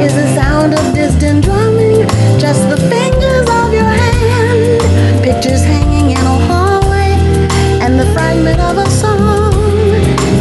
[0.00, 2.08] Is the sound of distant drumming
[2.40, 5.22] just the fingers of your hand?
[5.22, 7.12] Pictures hanging in a hallway
[7.84, 9.52] and the fragment of a song.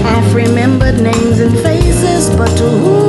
[0.03, 3.08] Half remembered names and faces, but to whom?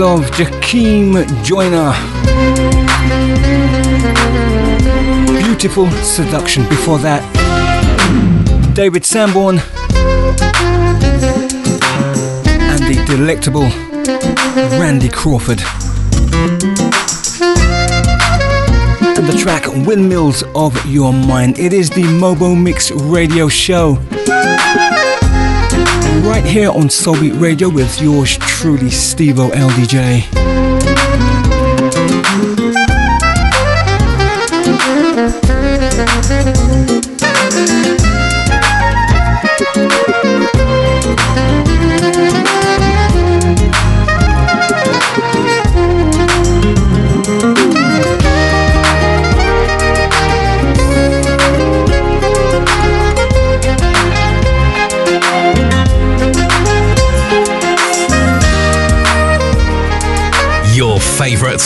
[0.00, 1.92] Of Jakeem Joyner.
[5.42, 6.62] Beautiful seduction.
[6.68, 7.22] Before that,
[8.74, 9.58] David Sanborn
[12.60, 13.68] and the delectable
[14.78, 15.60] Randy Crawford.
[19.16, 21.58] And the track Windmills of Your Mind.
[21.58, 23.98] It is the Mobo Mix radio show.
[26.22, 30.67] Right here on Soulbeat Radio with yours truly, Stevo LDJ.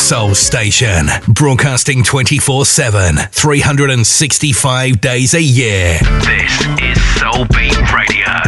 [0.03, 5.99] Soul station, broadcasting 24 7, 365 days a year.
[6.01, 8.42] This is Soul Beat Radio.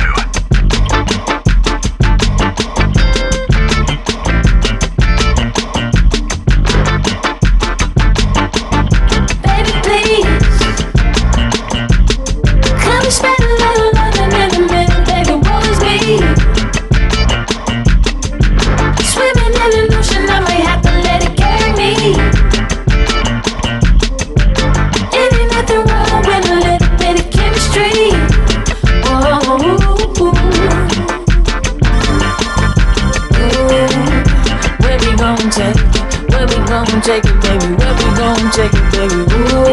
[35.36, 36.30] Gon' take it?
[36.30, 37.74] Where we gon' take it, baby?
[37.74, 39.20] Where we gon' take it, baby?
[39.34, 39.64] Ooh,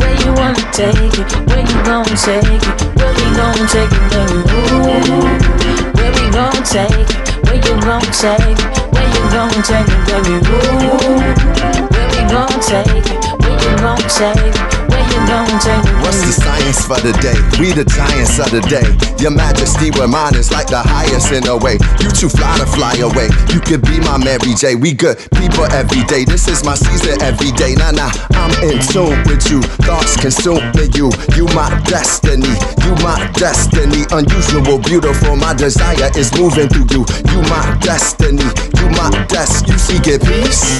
[0.00, 1.28] where you wanna take it?
[1.48, 2.62] Where you gon' take it?
[2.96, 4.38] Where we gon' take it, baby?
[4.56, 4.96] Ooh,
[5.96, 7.08] where we gon' take it?
[7.44, 8.60] Where you gon' take it?
[8.92, 10.34] Where you gon' take it, baby?
[10.48, 11.20] Ooh,
[11.92, 13.08] where we gon' take it?
[13.40, 14.75] Where you gon' take it?
[15.16, 17.36] Where you gon' beasts for the day.
[17.58, 18.84] We the giants of the day.
[19.22, 21.78] Your majesty, we're mine is like the highest in a way.
[22.00, 23.28] You too fly to fly away.
[23.52, 24.74] You could be my Mary J.
[24.74, 26.24] We good people every day.
[26.24, 27.74] This is my season every day.
[27.74, 29.62] Nah, nah, I'm in tune with you.
[29.86, 31.10] Thoughts consuming you.
[31.34, 32.52] You my destiny.
[32.84, 34.04] You my destiny.
[34.12, 35.36] Unusual, beautiful.
[35.36, 37.02] My desire is moving through you.
[37.32, 38.46] You my destiny.
[38.86, 39.66] You my desk.
[39.66, 40.78] You seek it peace.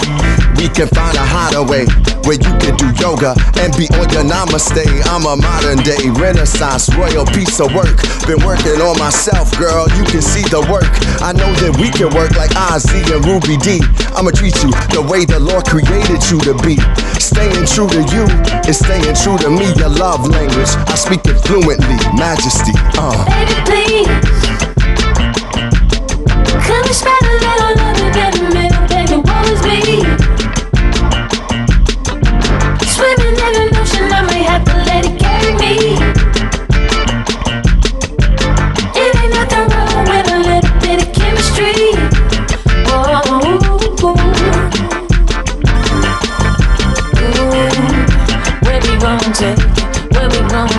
[0.57, 1.87] We can find a hideaway
[2.23, 4.87] where you can do yoga and be on your namaste.
[5.11, 7.99] I'm a modern day renaissance royal piece of work.
[8.27, 9.91] Been working on myself, girl.
[9.99, 10.87] You can see the work.
[11.19, 13.83] I know that we can work like Ossie and Ruby Dee.
[14.15, 16.79] I'ma treat you the way the Lord created you to be.
[17.19, 18.25] Staying true to you
[18.71, 19.67] is staying true to me.
[19.75, 21.99] Your love language, I speak it fluently.
[22.15, 22.73] Majesty,
[23.03, 23.19] uh.
[23.27, 24.36] Baby, please.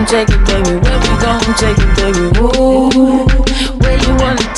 [0.08, 0.46] Take it?
[0.46, 0.80] Baby?
[0.80, 1.97] Where we gon' take it,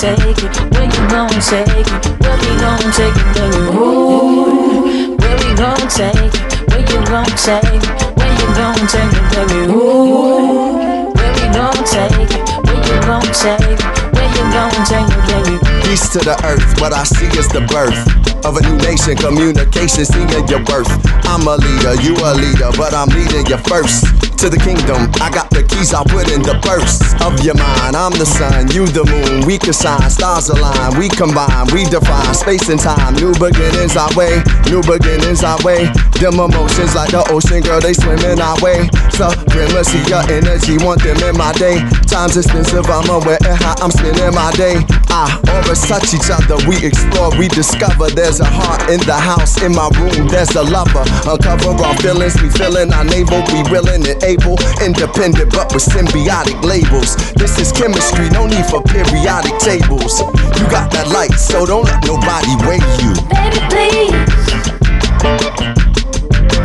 [0.00, 0.56] take it?
[0.72, 1.88] Where you gon' take it?
[2.24, 3.68] Where we gon' take it, baby?
[3.76, 6.32] Ooh, where we gon' take it?
[6.70, 7.84] Where you gon' take it?
[8.16, 9.60] Where you gon' take it, baby?
[9.70, 12.32] Ooh, where we gon' take it?
[12.64, 13.80] Where you gon' take it?
[14.16, 15.58] Where you gon' take it, baby?
[15.86, 19.16] Peace to the earth, what I see is the birth of a new nation.
[19.16, 20.90] Communication, seeing your birth.
[21.26, 24.06] I'm a leader, you a leader, but I'm leading you first
[24.40, 25.12] to the kingdom.
[25.20, 27.92] I got the keys, I put in the purse of your mind.
[27.92, 29.44] I'm the sun, you the moon.
[29.44, 30.96] We can stars align.
[30.96, 33.20] We combine, we define space and time.
[33.20, 34.40] New beginnings our way,
[34.72, 35.92] new beginnings our way.
[36.16, 38.88] Them emotions like the ocean, girl, they swim in our way.
[39.12, 41.84] Supremacy, your energy, want them in my day.
[42.08, 44.80] Time's expensive, I'm aware of how I'm spending my day.
[45.12, 48.08] Ah, I always touch each other, we explore, we discover.
[48.10, 51.02] There's a heart in the house, in my room, there's a lover.
[51.26, 56.62] Uncover our feelings, we feeling our navel, we willing and able, independent but with symbiotic
[56.62, 57.16] labels.
[57.34, 60.22] This is chemistry, no need for periodic tables.
[60.58, 63.10] You got that light, so don't let nobody weigh you.
[63.34, 64.14] Baby, please.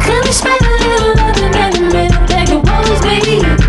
[0.05, 2.61] Can we spread a little and get a middle, baby?
[2.61, 3.64] Woe is me.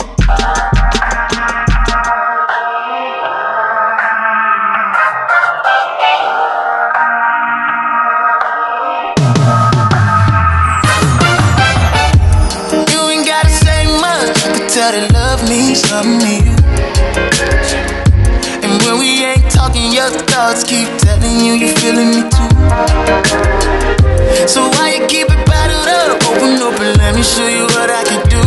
[15.74, 16.56] something to you.
[18.62, 22.52] And when we ain't talking, your thoughts keep telling you you're feeling me too.
[24.46, 26.22] So why you keep it bottled up?
[26.30, 28.42] Open up and let me show you what I can do.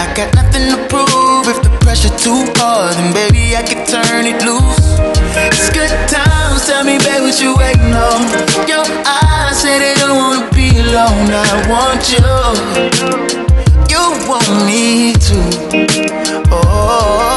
[0.00, 1.48] I got nothing to prove.
[1.48, 4.98] If the pressure too hard, then baby I can turn it loose.
[5.36, 6.66] It's good times.
[6.66, 8.24] Tell me, babe, what you waiting on?
[8.66, 11.30] Your eyes say they don't wanna be alone.
[11.30, 13.55] I want you.
[13.96, 16.46] You want me to.
[16.52, 17.35] Oh.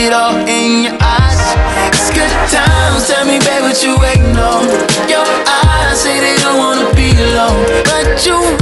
[0.00, 1.40] It all in your eyes.
[1.92, 3.06] It's good times.
[3.06, 4.64] Tell me, babe, what you waiting on?
[5.08, 8.59] Your eyes say they don't wanna be alone, but you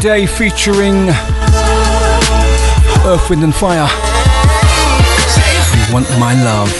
[0.00, 1.10] Lucky Daye featuring
[3.04, 3.86] Earth, Wind and Fire.
[5.76, 6.70] You want my love.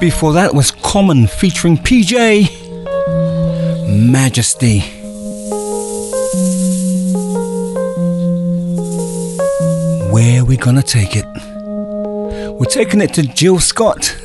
[0.00, 2.48] Before that was Common featuring PJ
[4.10, 4.80] Majesty.
[10.10, 11.26] Where we gonna take it?
[12.58, 14.21] We're taking it to Jill Scott.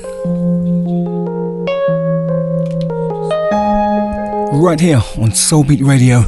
[4.59, 6.25] Right here on Soulbeat Radio.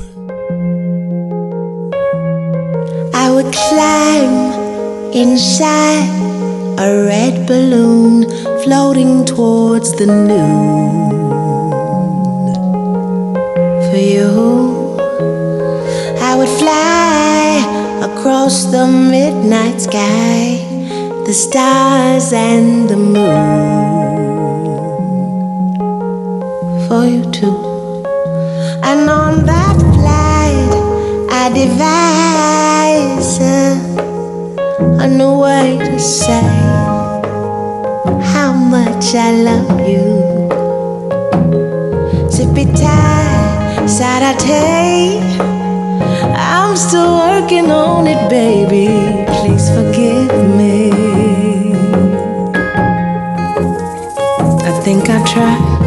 [3.11, 6.07] I would climb inside
[6.77, 8.29] a red balloon
[8.63, 11.09] floating towards the noon.
[13.89, 14.95] For you,
[16.21, 17.65] I would fly
[18.03, 20.63] across the midnight sky,
[21.25, 23.57] the stars and the moon.
[26.87, 27.58] For you too.
[31.67, 36.41] I a, a new way to say
[38.33, 40.47] how much I love you.
[42.29, 45.19] Zippity, Saturday,
[46.33, 48.87] I'm still working on it, baby.
[49.41, 50.91] Please forgive me.
[54.63, 55.78] I think I've tried.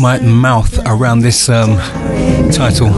[0.00, 1.76] my mouth around this um,
[2.50, 2.88] title.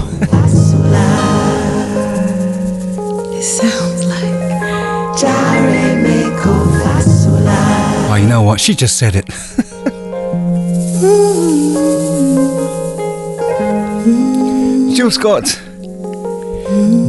[8.08, 8.60] Oh, you know what?
[8.60, 9.26] She just said it.
[14.94, 15.58] Jill Scott.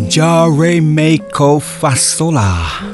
[0.09, 2.92] Jahraymecofasola.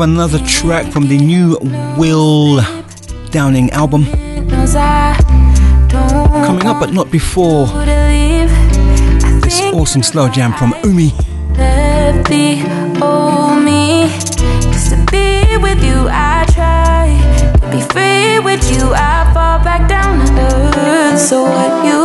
[0.00, 1.58] have another track from the new
[1.98, 2.62] Will
[3.30, 4.06] Downing album
[6.46, 7.66] coming up, but not before
[9.44, 11.10] this awesome slow jam from Umi.
[21.18, 21.99] So what you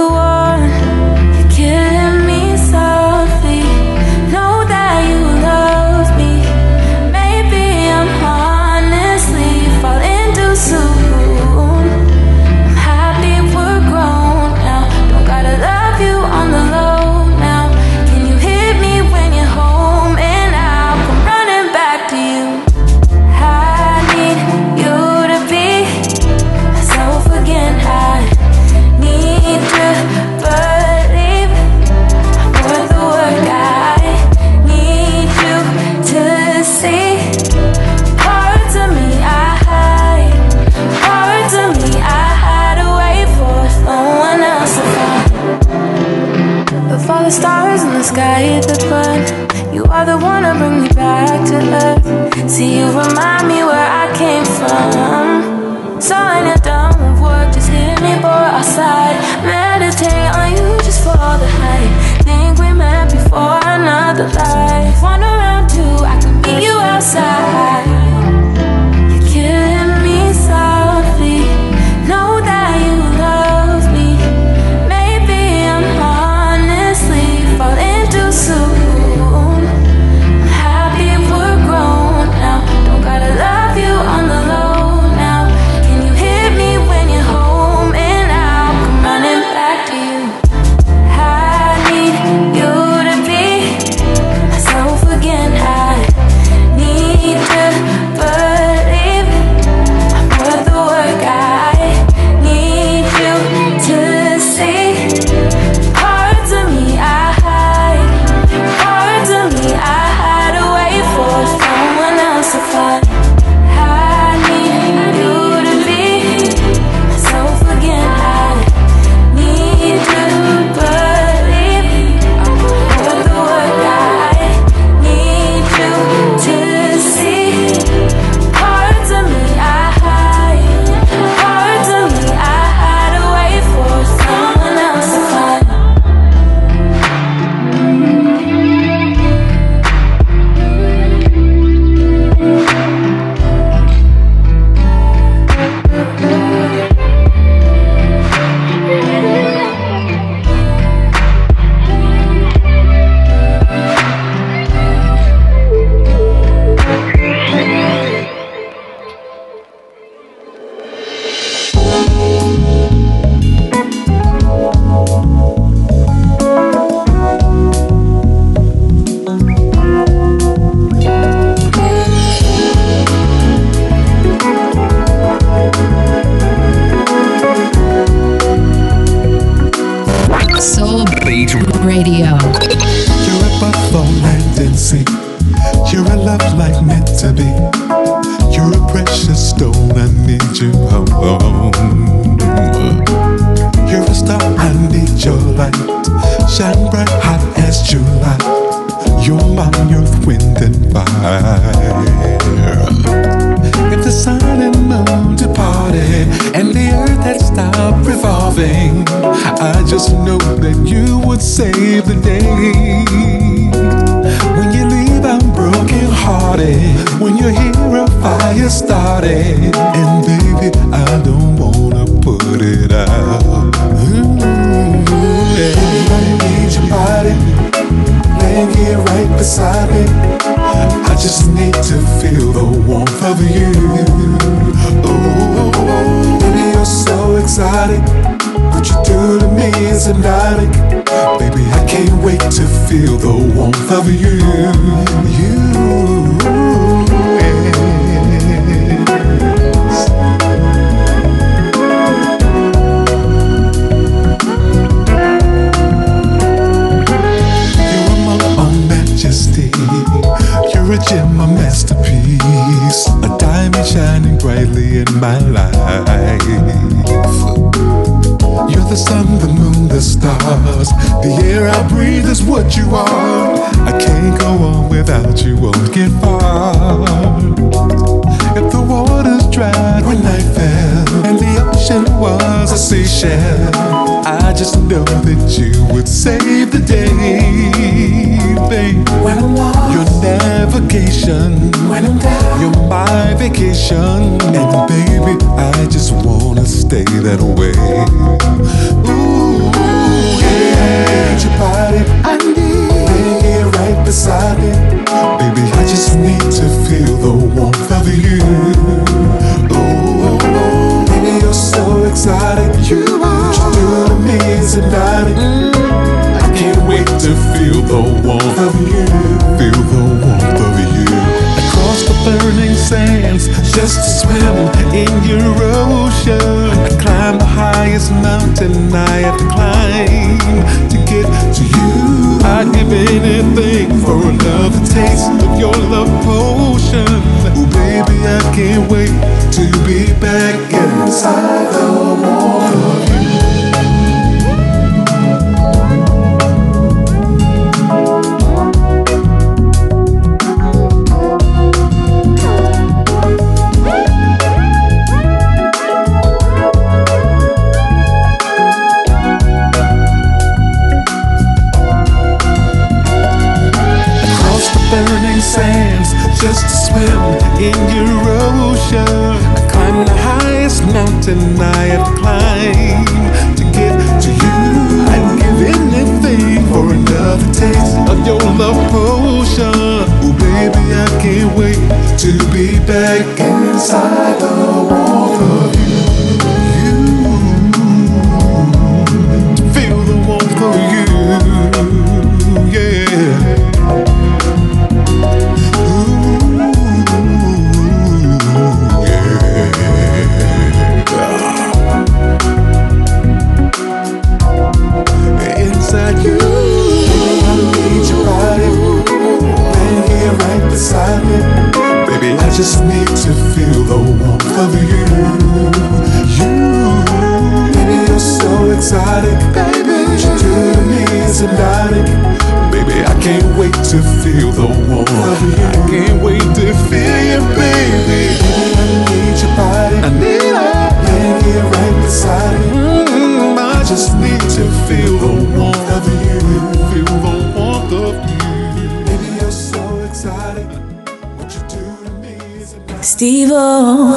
[443.56, 444.11] Stevo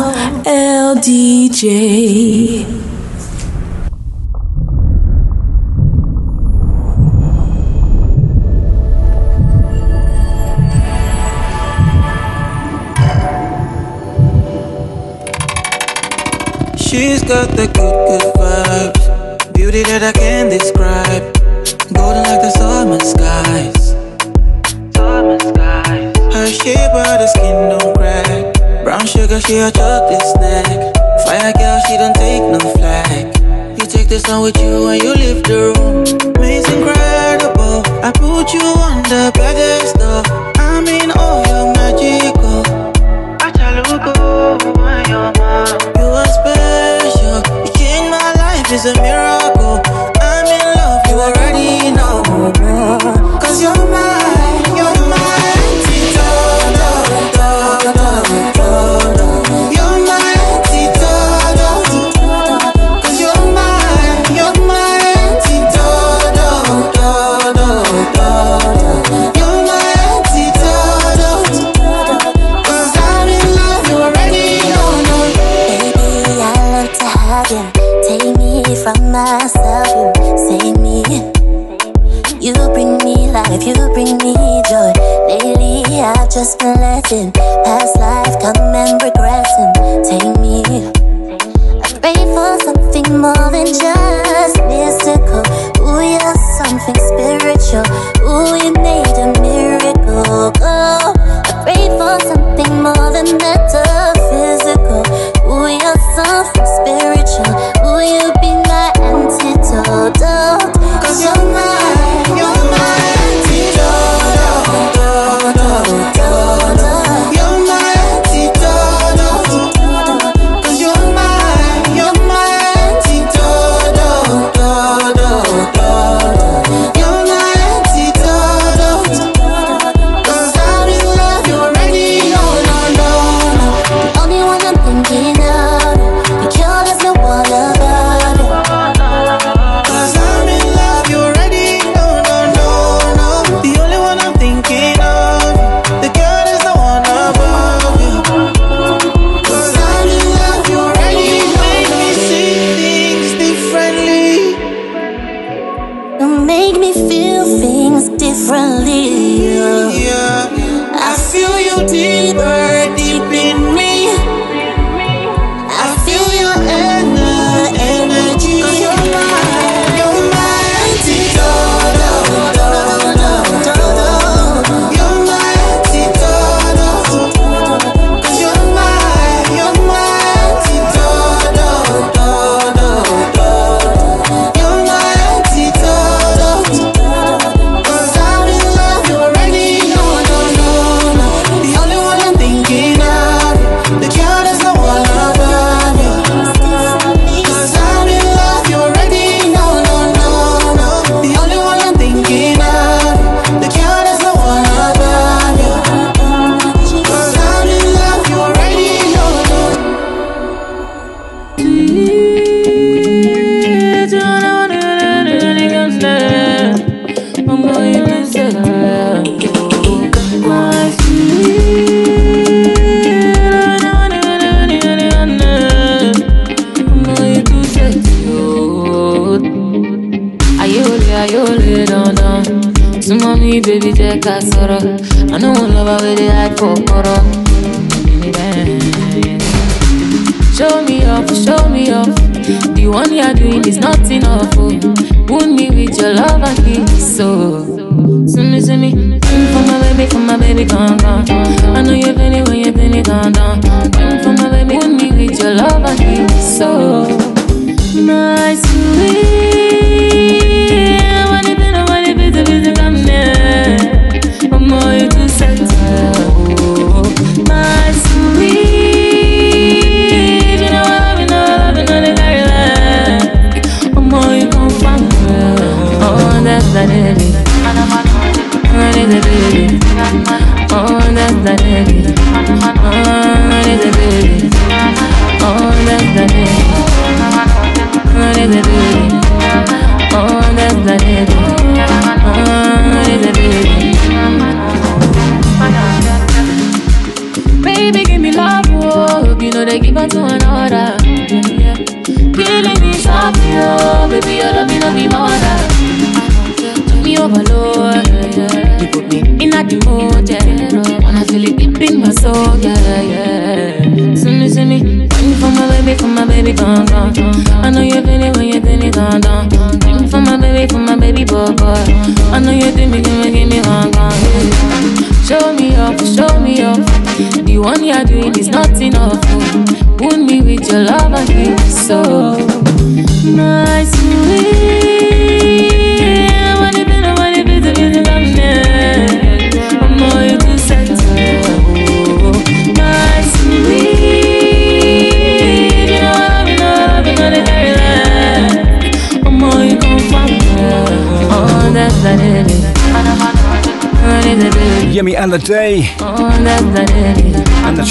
[0.44, 1.62] LDJ.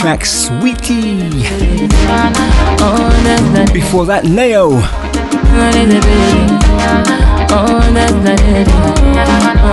[0.07, 1.19] track Sweetie.
[3.73, 4.71] Before that, Neo.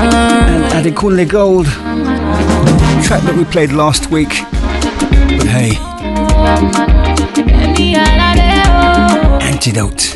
[0.02, 1.66] And Adekunle Gold.
[3.05, 4.43] Track that we played last week.
[5.39, 5.78] But hey.
[9.40, 10.14] Antidote.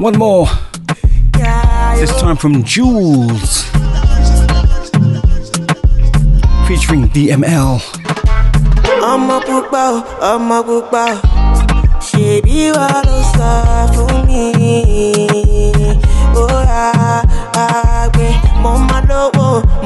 [0.00, 0.46] One more.
[1.96, 3.64] This time from Jules.
[6.66, 7.82] Featuring DML.
[9.02, 9.70] I'm a book
[10.22, 11.20] I'm a book bow.
[16.42, 17.29] Oh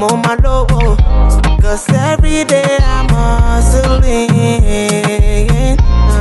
[0.05, 0.95] mo máa lówó
[1.61, 4.29] cause everyday i'm hustling.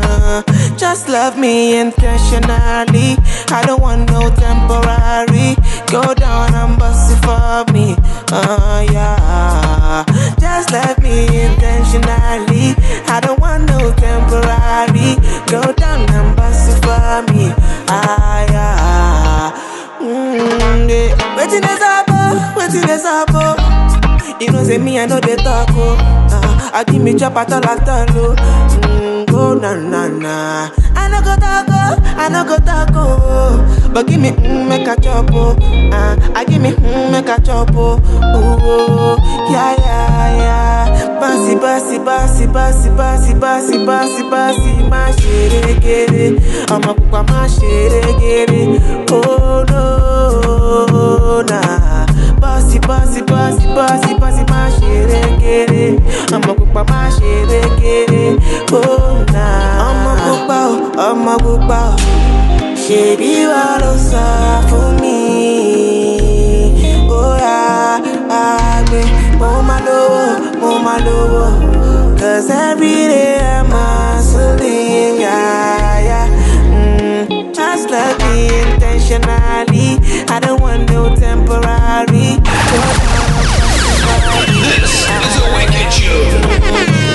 [0.04, 0.42] Uh,
[0.76, 3.16] just love me intentionally.
[3.52, 5.56] I don't want no temporary.
[5.92, 7.94] Go down and bust it for me.
[8.32, 10.04] Uh, yeah.
[10.40, 12.74] Just love me intentionally.
[13.06, 15.16] I don't want no temporary.
[15.46, 17.52] Go down and bust it for me.
[17.88, 19.52] Ah yeah.
[20.00, 21.36] Mm, yeah.
[21.36, 22.03] wetin dey sabo
[22.64, 23.40] wetin dey sap o.
[23.40, 23.54] Oh.
[24.40, 25.96] You know say me I no dey talk o.
[26.72, 28.34] I give me chop at all at all o.
[29.26, 30.70] Go na na na.
[30.96, 31.84] I no go talk o,
[32.22, 33.90] I no go talk o.
[33.92, 35.56] But give me mm, make a chop o.
[35.92, 37.98] Uh, I give me mm, make a chop o.
[38.36, 39.16] Ooh,
[39.52, 41.20] yeah yeah yeah.
[41.20, 46.26] Bouncy bouncy bouncy bouncy bouncy bouncy bouncy bouncy má ṣe régere,
[46.74, 48.62] ọmọ pupa má ṣe régere.
[49.12, 52.03] Oh no na
[52.44, 55.84] basi basi basi basi basi má ṣeré gèrè
[56.36, 58.24] ọmọ pupa má ṣeré gèrè
[58.72, 59.46] oh na
[59.88, 60.74] ọmọ pupa o
[61.08, 61.94] ọmọ pupa o.
[62.84, 64.24] Ṣèbí wa ló sọ
[64.68, 65.18] fún mi?
[67.08, 67.58] Ó yà
[68.40, 69.06] àgbẹ̀
[69.40, 70.24] mo máa lówó
[70.60, 71.44] mo máa lówó.
[72.20, 76.26] Cause everyday i'm hustling yeah, yeah.
[76.72, 79.88] Mm, just love me intentionally.
[80.34, 81.13] I don't want no
[81.60, 82.40] temporary
[84.46, 85.90] This is a wicked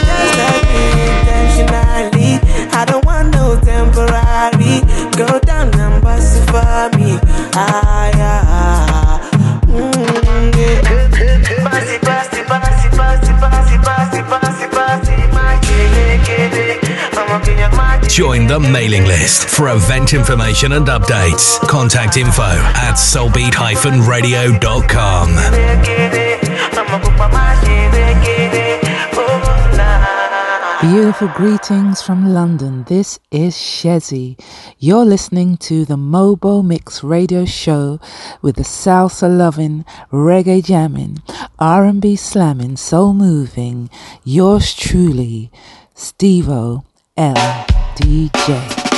[0.06, 2.40] just love me intentionally.
[2.72, 4.82] I don't want no temporary.
[5.18, 7.20] Go down and bust for me.
[7.54, 8.19] Ah
[18.10, 21.60] Join the mailing list for event information and updates.
[21.68, 25.30] Contact info at soulbeat-radio.com.
[30.82, 32.84] Beautiful greetings from London.
[32.86, 34.42] This is Shezzy.
[34.80, 38.00] You're listening to the Mobo Mix radio show
[38.42, 41.22] with the salsa loving, reggae jamming,
[41.60, 43.92] R&B slamming, soul moving.
[44.24, 45.52] Yours truly,
[45.96, 47.68] Stevo L
[48.00, 48.89] DJ.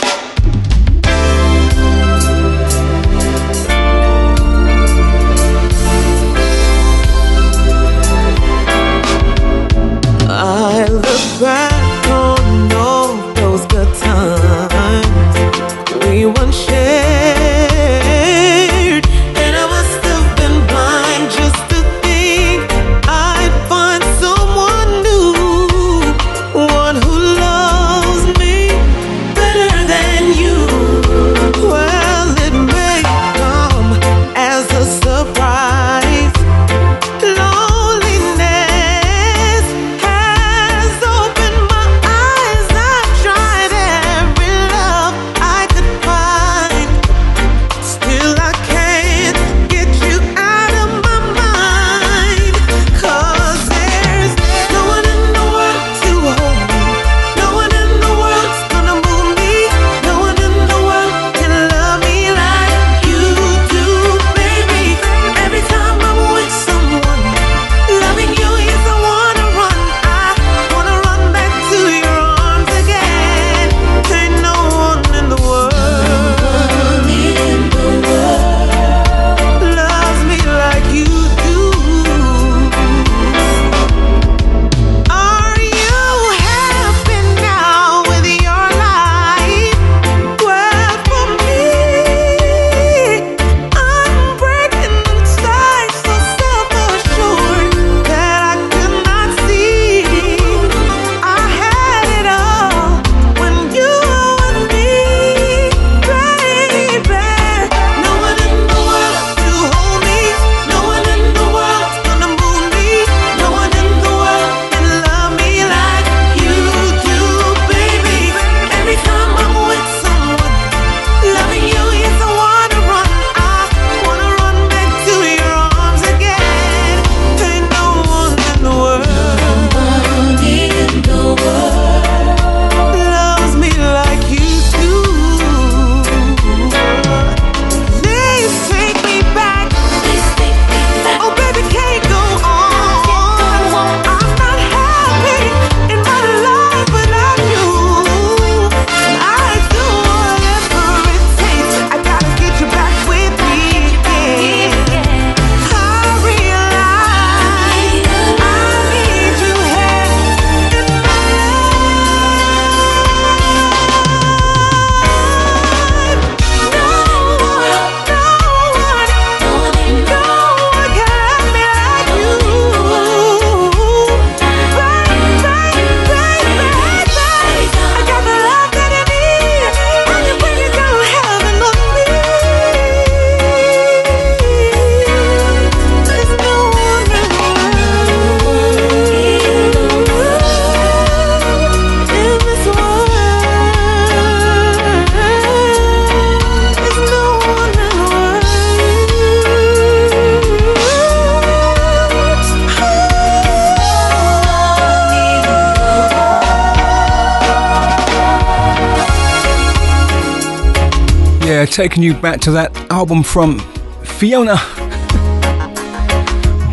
[211.82, 213.58] Taking you back to that album from
[214.04, 214.58] Fiona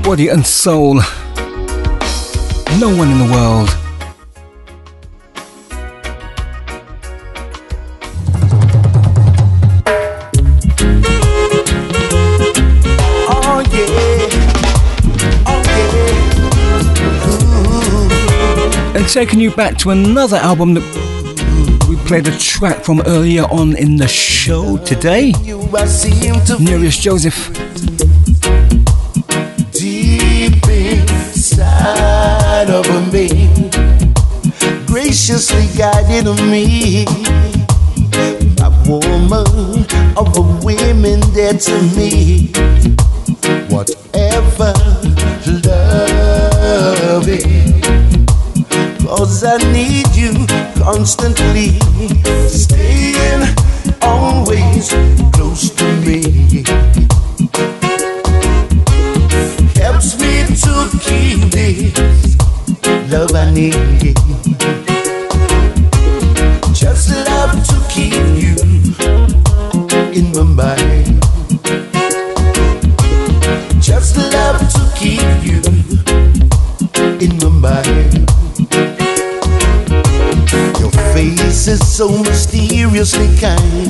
[0.02, 0.96] Body and Soul.
[2.78, 3.70] No one in the world.
[13.30, 13.88] Oh yeah,
[15.46, 15.62] oh
[18.92, 18.98] yeah.
[18.98, 21.07] And taking you back to another album that
[22.08, 25.30] played a track from earlier on in the show today.
[26.58, 27.52] Nereus Joseph.
[29.72, 33.28] deep inside of me,
[34.86, 37.04] graciously guided me.
[38.62, 39.84] A woman
[40.16, 42.50] of the women dear to me.
[66.72, 68.54] Just love to keep you
[70.14, 71.20] in my mind.
[73.82, 75.58] Just love to keep you
[77.18, 78.30] in my mind.
[80.78, 83.87] Your face is so mysteriously kind.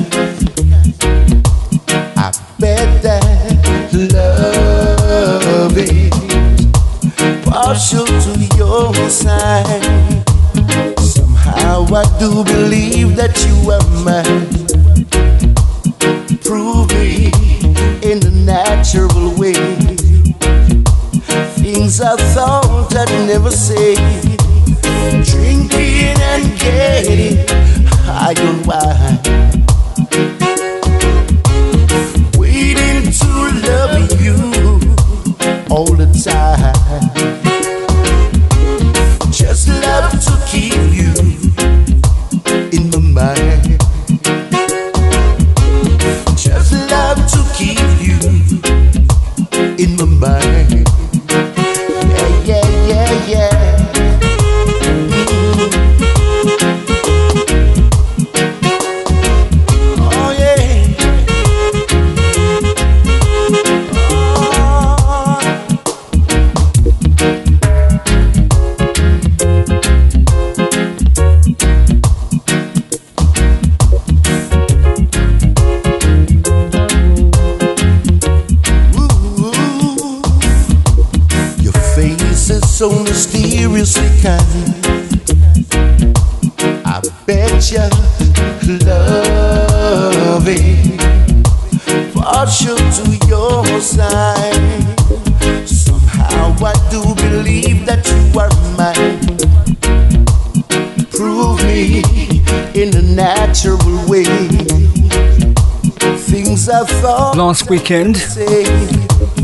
[107.69, 108.15] Last weekend,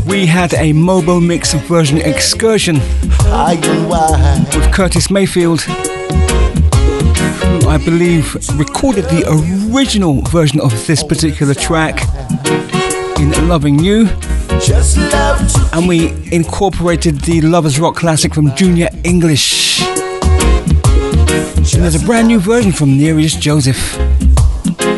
[0.08, 2.80] we had a Mobo Mix version excursion
[3.20, 4.52] high and wide.
[4.52, 12.02] with Curtis Mayfield, who I believe recorded the original version of this particular track
[13.20, 14.06] in Loving You.
[14.60, 19.82] Just love to And we incorporated the Lovers Rock classic from Junior English.
[19.82, 23.96] And there's a brand new version from Nereus Joseph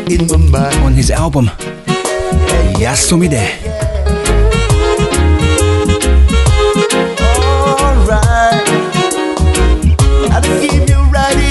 [0.09, 0.75] in my mind.
[0.83, 1.51] on his album.
[11.11, 11.49] Ready.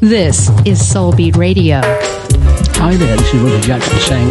[0.00, 2.21] This is Soulbeat Radio.
[2.82, 4.28] Hi there, this is Roger Jackson saying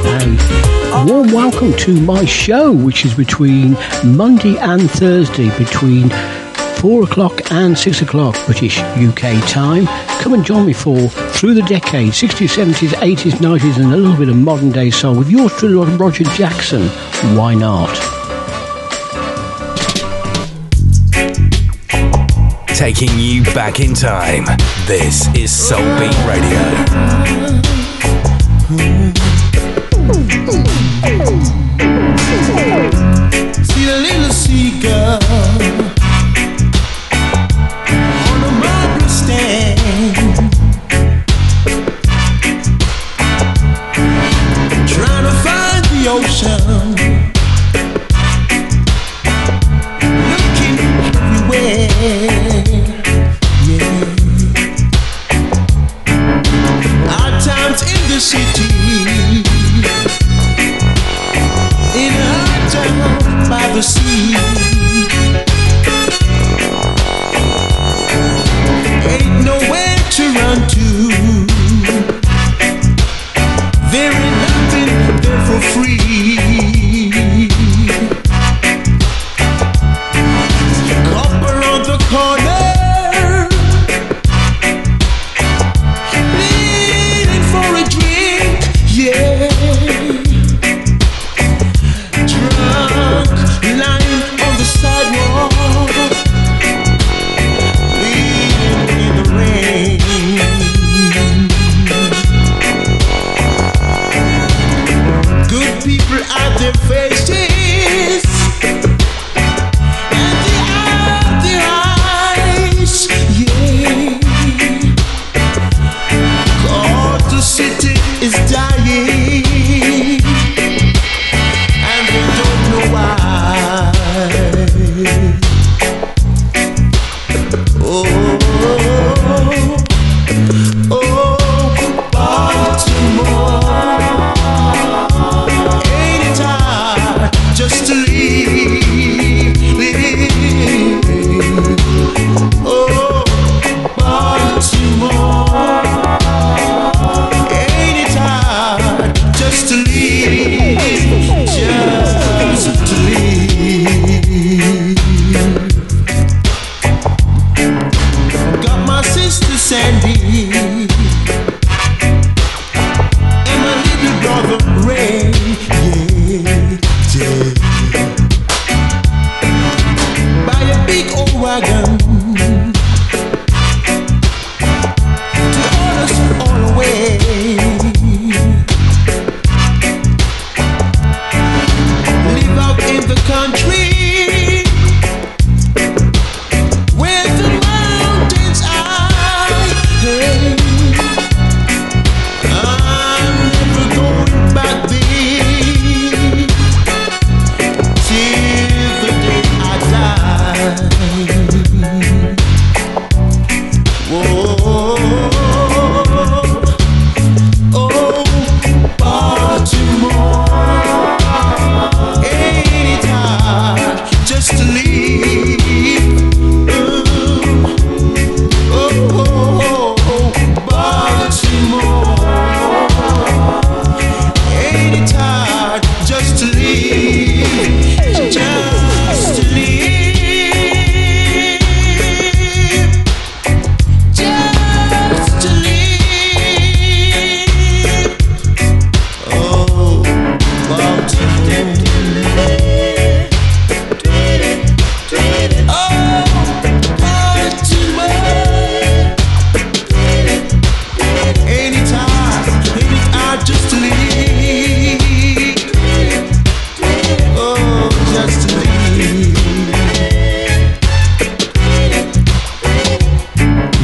[0.91, 6.10] a warm welcome to my show, which is between Monday and Thursday between
[6.80, 9.86] 4 o'clock and 6 o'clock British UK time.
[10.19, 14.18] Come and join me for Through the Decades, 60s, 70s, 80s, 90s, and a little
[14.18, 16.90] bit of modern day soul with yours truly, Roger Jackson.
[17.38, 17.95] Why not?
[22.76, 24.44] Taking you back in time.
[24.88, 27.40] This is Soulbeat Radio.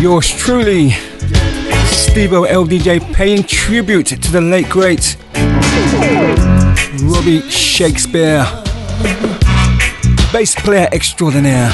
[0.07, 0.91] Yours truly,
[1.91, 5.17] Stevo LDJ, paying tribute to the late great
[7.03, 8.45] Robbie Shakespeare,
[10.31, 11.69] bass player extraordinaire.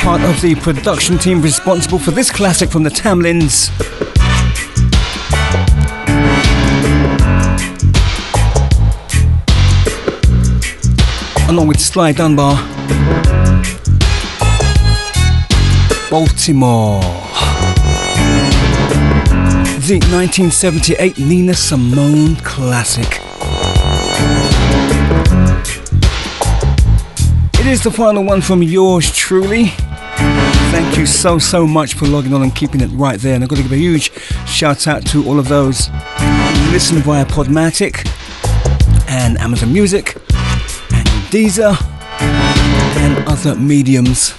[0.00, 3.70] Part of the production team responsible for this classic from the Tamlins.
[11.48, 12.56] Along with Sly Dunbar.
[16.10, 17.00] Baltimore.
[19.80, 23.22] The 1978 Nina Simone classic.
[27.58, 29.68] It is the final one from yours truly.
[30.70, 33.34] Thank you so, so much for logging on and keeping it right there.
[33.34, 34.12] And I've got to give a huge
[34.46, 38.06] shout out to all of those who listen via Podomatic
[39.08, 40.17] and Amazon Music
[41.30, 41.76] Deezer,
[42.20, 44.30] and other mediums.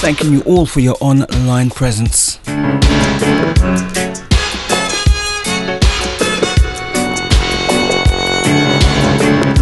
[0.00, 2.40] Thanking you all for your online presence.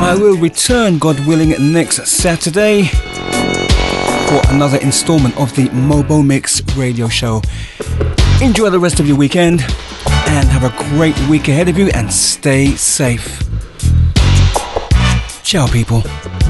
[0.01, 7.09] I will return, God willing, next Saturday for another installment of the Mobo Mix radio
[7.09, 7.43] show.
[8.41, 12.11] Enjoy the rest of your weekend and have a great week ahead of you and
[12.11, 13.52] stay safe.
[15.53, 16.42] Ciao, people.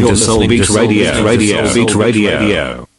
[0.00, 1.24] listening to Soulbeat Radio.
[1.24, 1.66] Radio.
[1.66, 2.91] Soul Radio.